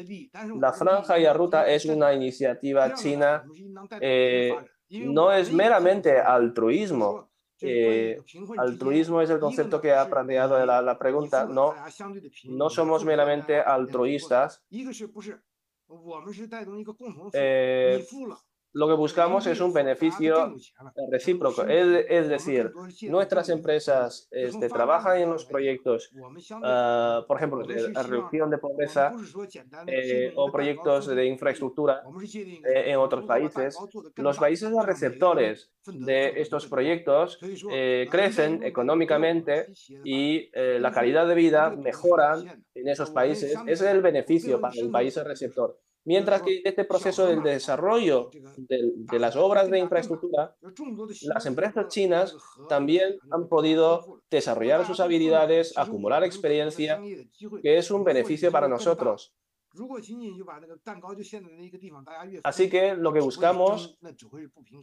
[0.60, 3.44] La franja y la ruta es una iniciativa china,
[4.00, 4.56] eh,
[4.90, 7.30] no es meramente altruismo,
[8.58, 11.46] altruismo es el concepto que ha planteado la, la pregunta.
[11.46, 11.74] No,
[12.46, 14.64] no somos meramente altruistas.
[17.34, 18.06] Eh,
[18.74, 20.56] lo que buscamos es un beneficio
[21.10, 21.64] recíproco.
[21.66, 22.72] Es, decir,
[23.04, 26.12] nuestras empresas este, trabajan en los proyectos,
[26.64, 29.14] ah, por ejemplo, de reducción de pobreza
[29.88, 32.04] eh, o proyectos de infraestructura
[32.64, 33.78] eh, en otros países.
[34.16, 37.40] Los países receptores de estos proyectos
[37.72, 39.68] eh, crecen económicamente
[40.04, 42.38] y la calidad de vida mejora
[42.74, 43.52] en esos países.
[43.52, 45.78] Ese es el beneficio para el país receptor.
[46.04, 50.56] Mientras que este proceso del desarrollo de, las obras de infraestructura,
[51.22, 52.36] las empresas chinas
[52.68, 57.00] también han podido desarrollar sus habilidades, acumular experiencia,
[57.62, 59.34] que es un beneficio para nosotros.
[62.44, 63.98] Así que lo que buscamos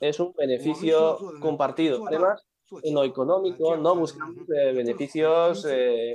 [0.01, 2.07] es un beneficio compartido.
[2.07, 2.47] Además,
[2.83, 6.15] en lo económico no buscamos eh, beneficios eh,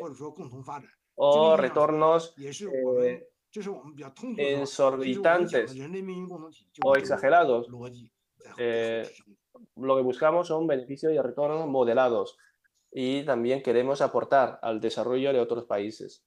[1.16, 2.34] o retornos
[4.38, 5.76] exorbitantes
[6.84, 7.68] o exagerados.
[8.58, 9.08] Eh,
[9.78, 12.38] lo que buscamos son beneficios y retornos modelados
[12.92, 16.24] y también queremos aportar al desarrollo de otros países.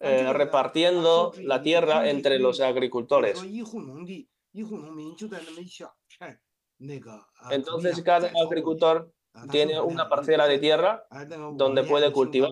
[0.00, 3.40] eh, repartiendo la tierra entre los agricultores.
[7.50, 9.12] Entonces cada agricultor
[9.50, 11.06] tiene una parcela de tierra
[11.54, 12.50] donde puede cultivar.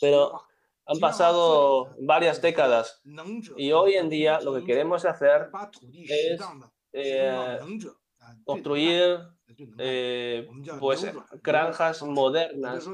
[0.00, 0.42] Pero
[0.86, 3.02] han pasado varias décadas
[3.56, 5.50] y hoy en día lo que queremos hacer
[5.92, 6.40] es
[6.92, 7.58] eh,
[8.44, 9.18] construir
[9.78, 10.48] eh,
[10.78, 11.06] pues
[11.42, 12.88] granjas modernas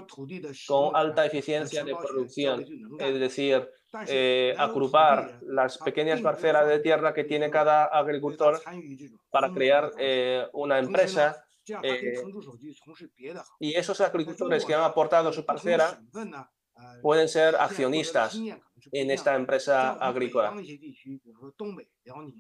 [0.66, 2.64] con alta eficiencia de producción,
[2.98, 3.68] es decir,
[4.06, 8.60] eh, agrupar las pequeñas parcelas de tierra que tiene cada agricultor
[9.31, 11.44] para crear eh, una empresa
[13.59, 16.01] y esos agricultores que han aportado su parcela
[17.02, 18.38] pueden ser accionistas
[18.92, 20.55] en esta empresa agrícola.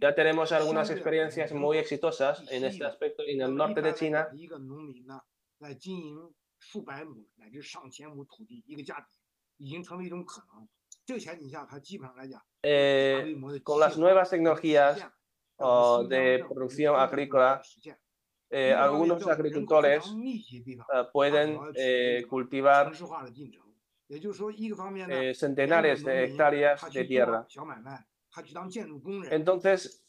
[0.00, 4.28] Ya tenemos algunas experiencias muy exitosas en este aspecto en el norte de China.
[12.62, 15.06] Eh, con las nuevas tecnologías
[16.08, 17.62] de producción agrícola,
[18.50, 21.58] eh, algunos agricultores eh, pueden
[22.28, 22.92] cultivar
[25.34, 27.46] centenares de hectáreas de tierra.
[29.30, 30.04] Entonces,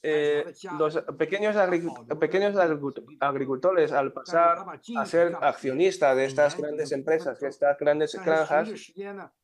[0.79, 1.55] los pequeños,
[2.19, 2.55] pequeños
[3.19, 4.65] agricultores, al pasar
[4.97, 8.69] a ser accionistas de estas grandes empresas, de estas grandes granjas,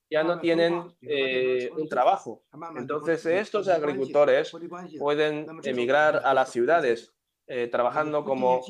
[0.10, 2.44] ya no tienen eh, un trabajo.
[2.76, 4.52] Entonces, estos agricultores
[4.98, 7.14] pueden emigrar a las ciudades
[7.48, 8.62] eh, trabajando como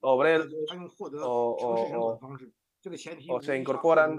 [0.00, 0.48] obreros
[1.22, 2.18] o,
[2.84, 4.14] 这个前提已经是一个大的过程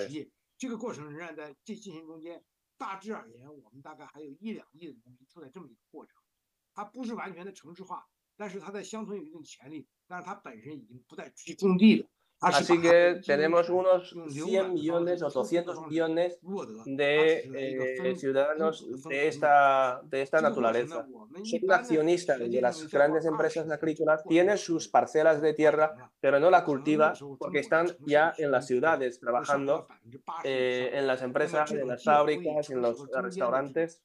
[0.00, 2.42] 实际这个过程仍然在进进行中间。
[2.76, 6.16] 大致而言我们大概还有一两亿的东西处在这么一个过程。
[6.74, 12.08] 它不是完全的城市化但是它在乡村有一定潜力但是它本身已经不再去种地了
[12.40, 16.38] Así que tenemos unos 100 millones o 200 millones
[16.86, 21.06] de eh, ciudadanos de esta, de esta naturaleza.
[21.44, 26.64] Son accionistas de las grandes empresas agrícolas, tienen sus parcelas de tierra, pero no la
[26.64, 29.86] cultivan porque están ya en las ciudades trabajando,
[30.42, 34.02] eh, en las empresas, en las fábricas, en los restaurantes.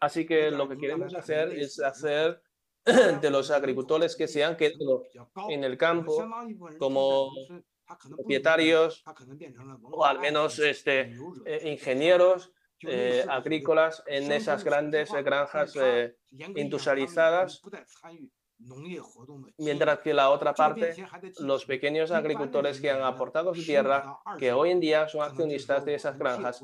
[0.00, 2.42] Así que lo que queremos hacer es hacer
[3.22, 5.04] de los agricultores que se han quedado
[5.48, 6.24] en el campo
[6.78, 7.30] como
[8.16, 9.04] propietarios
[9.82, 12.52] o al menos este, eh, ingenieros
[12.84, 16.16] eh, agrícolas en esas grandes granjas eh,
[16.56, 17.60] industrializadas
[19.58, 20.94] Mientras que la otra parte,
[21.40, 25.94] los pequeños agricultores que han aportado su tierra, que hoy en día son accionistas de
[25.94, 26.62] esas granjas,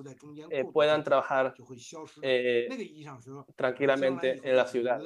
[0.51, 1.55] eh, puedan trabajar
[2.23, 2.69] eh,
[3.57, 5.01] tranquilamente en la ciudad,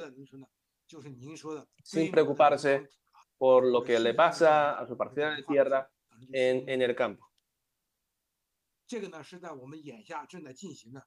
[1.83, 2.89] sin preocuparse
[3.37, 5.89] por lo que le pasa a su parcela de tierra
[6.31, 7.27] en, en el campo.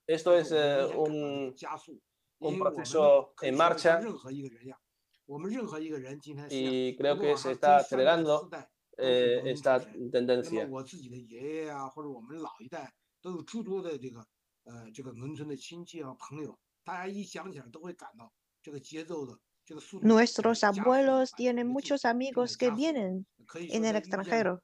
[0.07, 1.55] Esto es eh, un,
[2.41, 4.01] un proceso en marcha
[6.51, 8.49] y creo que se está acelerando
[8.97, 9.81] eh, esta
[10.11, 10.69] tendencia.
[20.01, 24.63] Nuestros abuelos tienen muchos amigos que vienen en el extranjero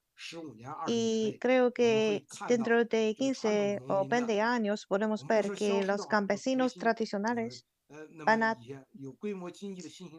[0.87, 7.65] y creo que dentro de 15 o 20 años podemos ver que los campesinos tradicionales
[8.25, 8.57] van a,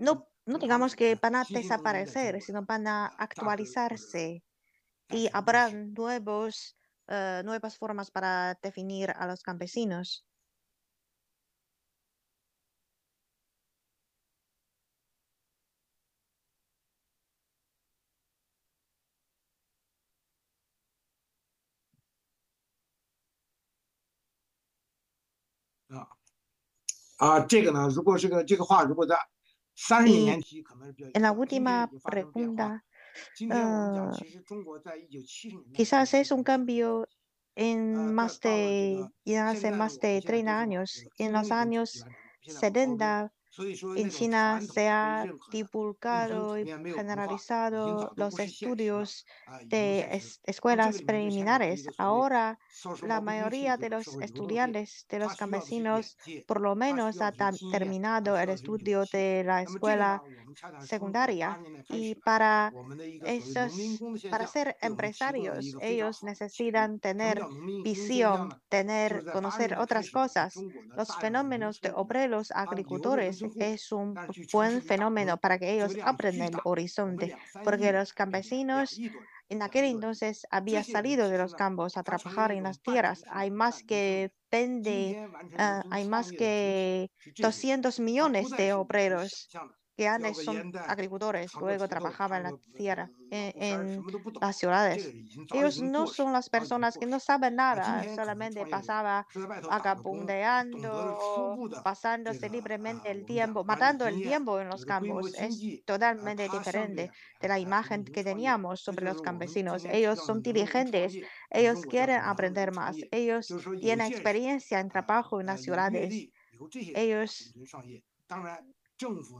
[0.00, 4.42] no, no digamos que van a desaparecer, sino van a actualizarse
[5.10, 6.76] y habrá nuevos,
[7.08, 10.24] eh, nuevas formas para definir a los campesinos.
[31.14, 32.84] En la última pregunta,
[33.51, 34.12] ah,
[35.72, 37.09] quizás es un cambio
[37.55, 41.05] en más de, ya hace más de 30 años.
[41.18, 42.05] En los años
[42.42, 49.26] 70, en China se ha divulgado y generalizado los estudios
[49.64, 51.86] de escuelas preliminares.
[51.98, 52.59] Ahora,
[53.02, 56.16] la mayoría de los estudiantes de los campesinos
[56.47, 60.22] por lo menos ha terminado el estudio de la escuela
[60.82, 61.60] secundaria.
[61.89, 62.72] Y para,
[63.24, 63.72] esos,
[64.31, 67.43] para ser empresarios, ellos necesitan tener
[67.82, 70.55] visión, tener, conocer otras cosas.
[70.97, 74.14] Los fenómenos de obreros agricultores es un
[74.52, 78.98] buen fenómeno para que ellos aprendan el horizonte, porque los campesinos
[79.48, 83.24] en aquel entonces había salido de los campos a trabajar en las tierras.
[83.30, 89.48] Hay más que 20, ah, hay más que 200 millones de obreros
[89.96, 94.02] que antes son agricultores, luego trabajaban en la tierra, en,
[94.40, 95.12] las ciudades.
[95.52, 99.26] Ellos no son las personas que no saben nada, solamente pasaba
[99.70, 105.32] agabundeando, pasándose libremente el tiempo, matando el tiempo en los campos.
[105.34, 107.10] Es totalmente diferente
[107.40, 109.84] de la imagen que teníamos sobre los campesinos.
[109.84, 111.16] Ellos son diligentes,
[111.50, 116.28] ellos quieren aprender más, ellos tienen experiencia en trabajo en las ciudades.
[116.94, 117.54] Ellos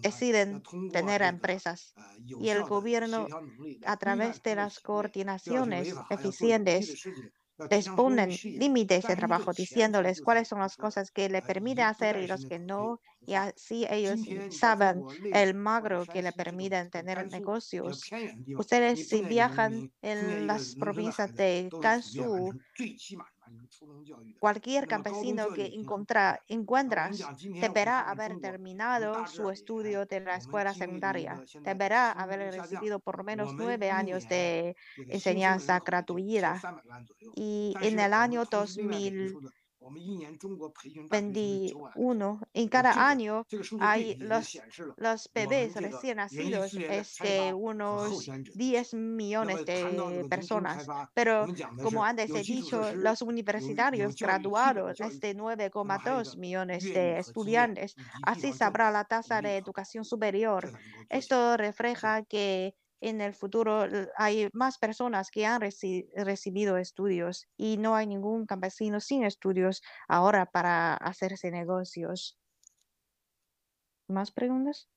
[0.03, 0.63] deciden
[0.93, 1.95] tener empresas
[2.27, 3.27] y el gobierno
[3.85, 7.03] a través de las coordinaciones eficientes
[7.71, 12.47] exponen límites de trabajo diciéndoles cuáles son las cosas que le permiten hacer y los
[12.47, 14.21] que no y así ellos
[14.51, 15.03] saben
[15.33, 18.03] el magro que le permiten tener negocios.
[18.59, 22.53] Ustedes si viajan en las provincias de Gansu
[24.39, 32.13] Cualquier campesino que encuentra, encuentras deberá haber terminado su estudio de la escuela secundaria, deberá
[32.13, 34.77] haber recibido por lo menos nueve años de
[35.09, 36.61] enseñanza gratuita.
[37.35, 39.37] Y en el año 2000
[41.11, 42.41] 21.
[42.53, 43.47] En cada año
[43.81, 44.59] hay los,
[44.97, 50.87] los bebés recién nacidos, es de unos 10 millones de personas.
[51.15, 51.47] Pero
[51.83, 57.95] como antes he dicho, los universitarios graduados es de 9,2 millones de estudiantes.
[58.23, 60.71] Así sabrá la tasa de educación superior.
[61.09, 63.85] Esto refleja que en el futuro
[64.17, 70.47] hay más personas que han recibido estudios y no hay ningún campesino sin estudios ahora
[70.47, 72.39] para hacerse negocios.
[74.09, 74.89] ¿Más preguntas?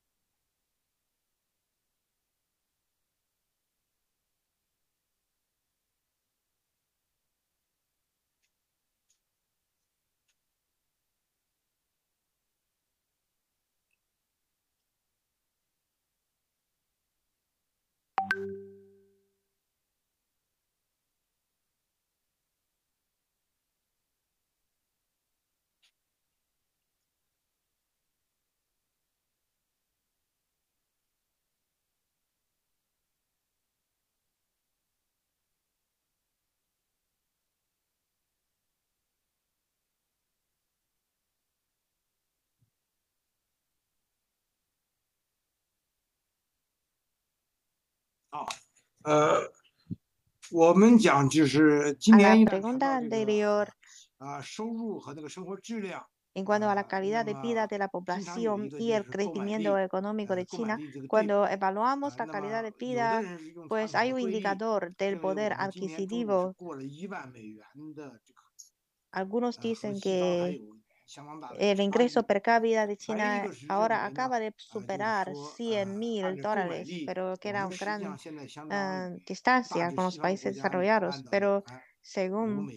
[49.04, 49.40] A
[52.18, 53.70] la pregunta anterior,
[56.34, 60.46] en cuanto a la calidad de vida de la población y el crecimiento económico de
[60.46, 60.78] China,
[61.08, 63.22] cuando evaluamos la calidad de vida,
[63.68, 66.56] pues hay un indicador del poder adquisitivo.
[69.12, 70.62] Algunos dicen que
[71.58, 77.50] el ingreso per cápita de China ahora acaba de superar 100 mil dólares, pero que
[77.50, 81.24] era una gran uh, distancia con los países desarrollados.
[81.32, 81.64] Pero
[82.02, 82.70] según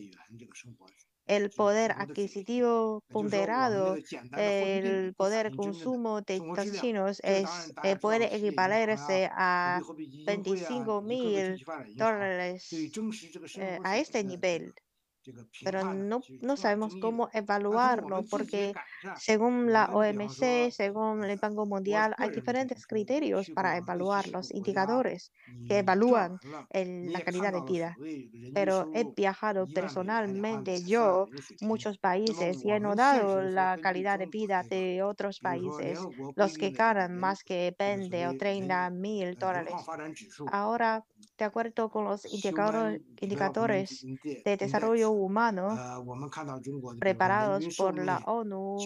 [1.26, 3.96] el poder adquisitivo ponderado,
[4.36, 7.22] el poder consumo de eh, los chinos
[8.00, 9.80] puede equivalerse a
[10.26, 14.72] 25 mil dólares eh, a este nivel
[15.62, 18.78] pero no, no sabemos cómo evaluarlo porque
[19.12, 25.32] según la OMC, según el Banco Mundial, hay diferentes criterios para evaluar los indicadores
[25.66, 26.40] que evalúan
[26.70, 28.00] el, la calidad de vida.
[28.52, 31.30] Pero he viajado personalmente yo
[31.60, 37.16] muchos países y he notado la calidad de vida de otros países, los que ganan
[37.18, 39.92] más que 20 o 30 mil dólares.
[40.46, 41.04] Ahora,
[41.38, 44.04] de acuerdo con los indicador, indicadores
[44.44, 45.76] de desarrollo humano
[46.98, 48.78] preparados por la ONU,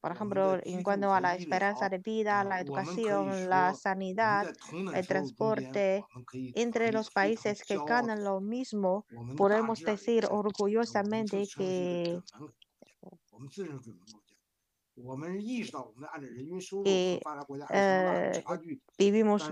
[0.00, 4.46] por ejemplo, en cuanto a la esperanza de vida, la educación, la sanidad,
[4.94, 9.04] el transporte, entre los países que ganan lo mismo,
[9.36, 12.20] podemos decir orgullosamente que
[16.84, 17.20] y
[18.98, 19.50] vivimos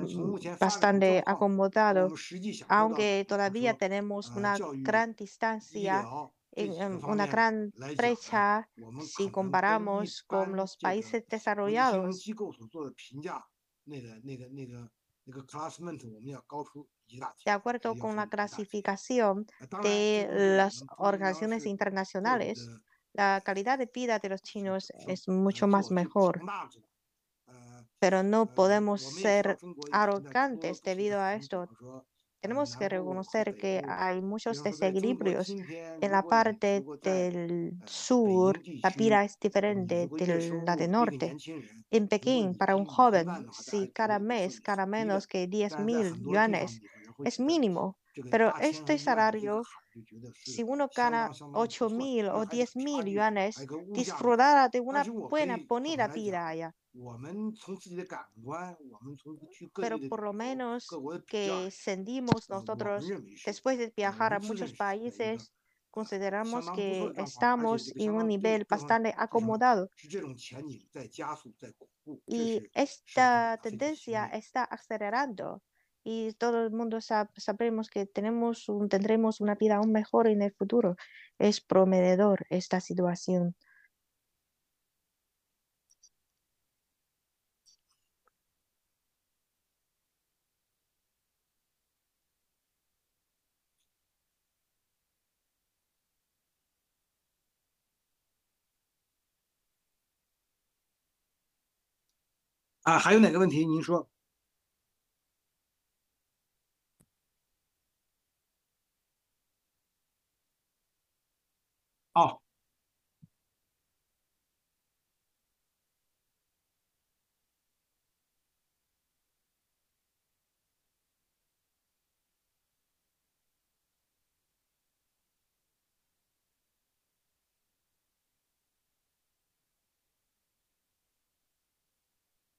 [0.59, 2.35] bastante acomodados,
[2.69, 6.07] aunque todavía tenemos una gran distancia,
[7.07, 8.69] una gran brecha
[9.03, 12.25] si comparamos con los países desarrollados.
[17.45, 19.47] De acuerdo con la clasificación
[19.83, 22.69] de las organizaciones internacionales,
[23.15, 26.41] la calidad de vida de los chinos es mucho más mejor.
[27.99, 29.57] Pero no podemos ser
[29.93, 31.69] arrogantes debido a esto.
[32.41, 35.49] Tenemos que reconocer que hay muchos desequilibrios.
[35.49, 41.37] En la parte del sur, la vida es diferente de la del norte.
[41.91, 46.83] En Pekín, para un joven, si cada mes, cada menos que 10 mil yuanes
[47.25, 47.97] es mínimo,
[48.31, 49.63] pero este salario,
[50.45, 56.49] si uno gana 8 mil o 10 mil yuanes, disfrutará de una buena, bonita vida
[56.49, 56.75] allá.
[59.75, 60.89] Pero por lo menos
[61.27, 63.05] que sentimos nosotros,
[63.45, 65.53] después de viajar a muchos países,
[65.91, 69.89] consideramos que estamos en un nivel bastante acomodado.
[72.27, 75.63] Y esta tendencia está acelerando
[76.05, 80.53] y todo el mundo sabremos que tenemos un, tendremos una vida aún mejor en el
[80.53, 80.97] futuro.
[81.39, 83.57] Es prometedor esta situación.
[102.87, 103.65] Ah, 还有哪个问题？
[103.67, 104.14] 您说。
[112.17, 112.41] 哦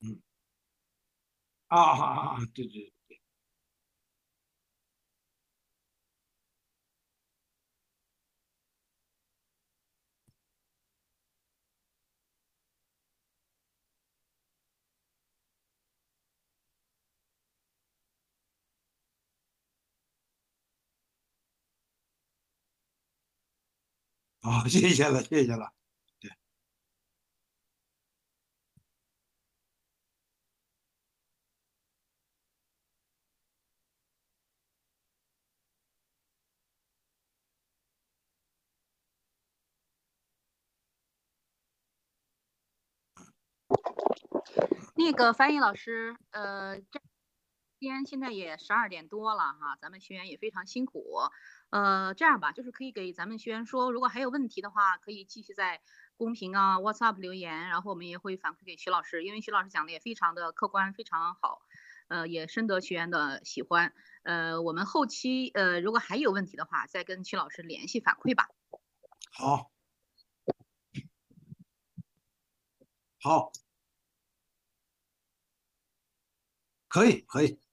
[0.01, 0.19] 嗯。
[1.67, 2.91] 啊啊啊啊对对。
[24.45, 25.73] 好，谢谢了，谢谢了。
[26.19, 26.29] 对
[44.95, 47.01] 那个翻译老师，呃，这
[47.79, 51.03] 天现在也十二点多了哈，咱们学员也非常辛苦。
[51.75, 55.81] 呃，这样吧，就是可以给咱们学员说，如果还有问题的话，可以继续在
[56.15, 61.59] 公屏啊、WhatsApp 留言，然后我们也会反馈给徐老师，因为徐老师讲的也非常的客观，非常好，
[62.07, 63.93] 呃，也深得学员的喜欢。
[64.23, 68.47] 呃，我们后期呃，如果还有问题的话，再跟徐老师联系反馈吧。
[69.33, 69.69] 好，
[73.21, 73.51] 好。
[76.87, 77.64] 可以，可以。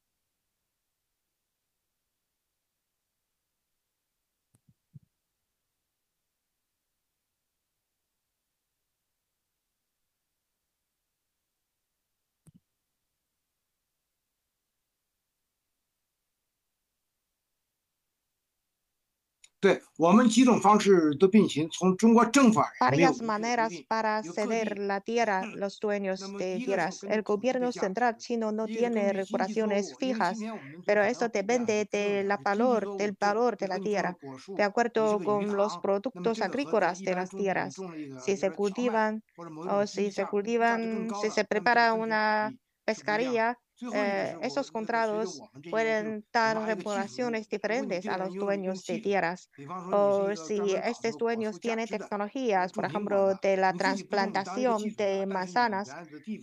[22.81, 27.05] Varias maneras para ceder la tierra los dueños de tierras.
[27.05, 30.39] El gobierno central chino no tiene regulaciones fijas,
[30.85, 34.17] pero eso depende del valor, del valor de la tierra,
[34.49, 37.77] de acuerdo con los productos agrícolas de las tierras.
[38.25, 42.53] Si se cultivan o si se cultivan, si se prepara una
[42.85, 43.59] pescaría,
[43.93, 45.41] eh, esos contratos
[45.71, 49.49] pueden dar reparaciones diferentes a los dueños de tierras.
[49.91, 55.97] O si estos dueños tienen tecnologías, por ejemplo, de la transplantación de manzanas,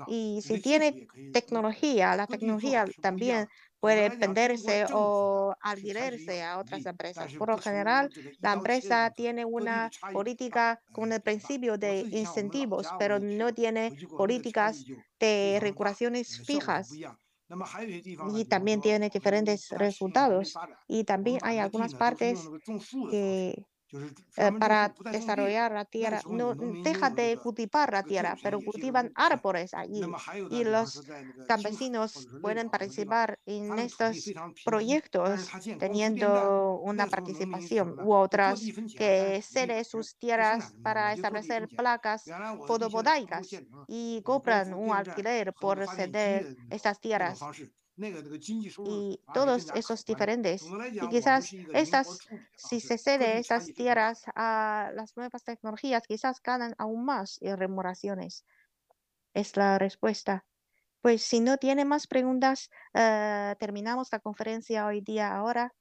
[0.07, 3.47] y si tiene tecnología, la tecnología también
[3.79, 7.33] puede venderse o alquilarse a otras empresas.
[7.35, 8.09] Por lo general,
[8.41, 14.83] la empresa tiene una política con el principio de incentivos, pero no tiene políticas
[15.19, 16.99] de regulaciones fijas
[18.35, 20.53] y también tiene diferentes resultados.
[20.87, 22.47] Y también hay algunas partes
[23.09, 29.73] que eh, para desarrollar la tierra, no deja de cultivar la tierra, pero cultivan árboles
[29.73, 30.01] allí.
[30.51, 31.01] Y los
[31.47, 34.31] campesinos pueden participar en estos
[34.63, 35.49] proyectos
[35.79, 38.61] teniendo una participación u otras
[38.95, 42.23] que ceden sus tierras para establecer placas
[42.67, 43.47] fotovoltaicas
[43.87, 47.39] y cobran un alquiler por ceder estas tierras
[48.85, 50.63] y todos esos diferentes.
[50.91, 52.19] Y quizás estas,
[52.55, 58.45] si se cede estas tierras a las nuevas tecnologías, quizás ganan aún más remuneraciones.
[59.33, 60.45] Es la respuesta.
[61.01, 65.73] Pues si no tiene más preguntas, uh, terminamos la conferencia hoy día ahora.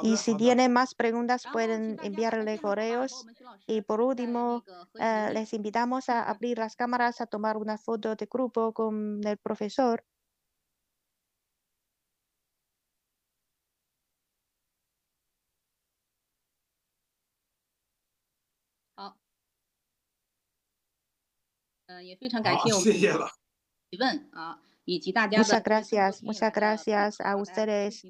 [0.00, 3.28] Y si tienen más preguntas, pueden enviarle correos.
[3.66, 4.64] Y por último,
[4.98, 9.38] eh, les invitamos a abrir las cámaras, a tomar una foto de grupo con el
[9.38, 10.04] profesor.
[24.86, 28.02] Muchas gracias, muchas gracias a ustedes.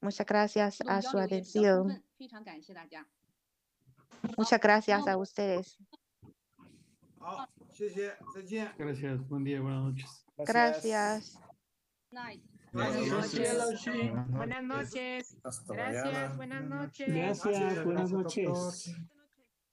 [0.00, 2.02] Muchas gracias a su atención.
[4.36, 5.78] Muchas gracias a ustedes.
[8.78, 10.26] Gracias, buen día, buenas noches.
[10.38, 11.38] Gracias.
[12.72, 14.24] Buenas noches.
[14.28, 15.36] Buenas noches.
[15.66, 17.08] Gracias, buenas noches.
[17.08, 18.94] Gracias, buenas noches.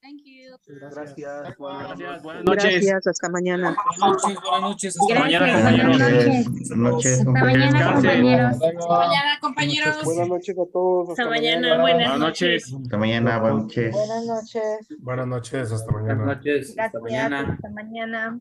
[0.00, 0.56] Thank you.
[0.66, 1.56] Gracias.
[1.58, 2.84] Gracias, buenas noches.
[2.84, 3.76] Gracias, hasta mañana.
[3.98, 4.96] Buenas noches, buenas noches.
[4.96, 5.98] Hasta Gracias, mañana, buenas compañeros.
[5.98, 6.44] noches.
[6.44, 7.18] Buenas noches.
[7.18, 8.10] Hasta mañana, Descansen.
[8.10, 8.52] compañeros.
[8.52, 10.04] Hasta mañana, compañeros.
[10.04, 11.10] Buenas noches a todos.
[11.10, 12.72] Hasta mañana, buenas noches.
[12.74, 13.92] Hasta mañana, buenas noches.
[13.92, 14.86] Buenas noches.
[15.00, 16.14] Buenas noches, hasta mañana.
[16.14, 16.78] Buenas noches.
[16.78, 17.40] Hasta mañana.
[17.52, 18.40] Hasta mañana.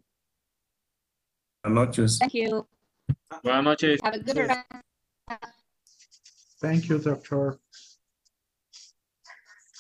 [1.64, 2.20] Buenas noches.
[2.20, 2.68] Thank you.
[3.44, 4.00] Buenas noches.
[4.04, 4.68] Have a good rest.
[6.60, 7.60] Thank you, doctor.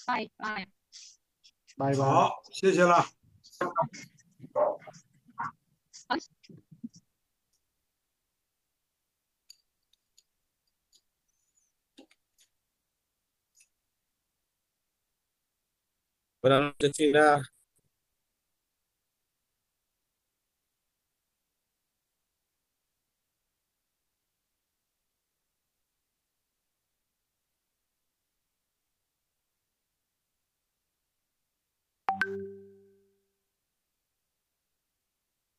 [0.07, 0.31] Bye.
[0.39, 0.67] Bye.
[1.77, 3.05] 好，谢谢了。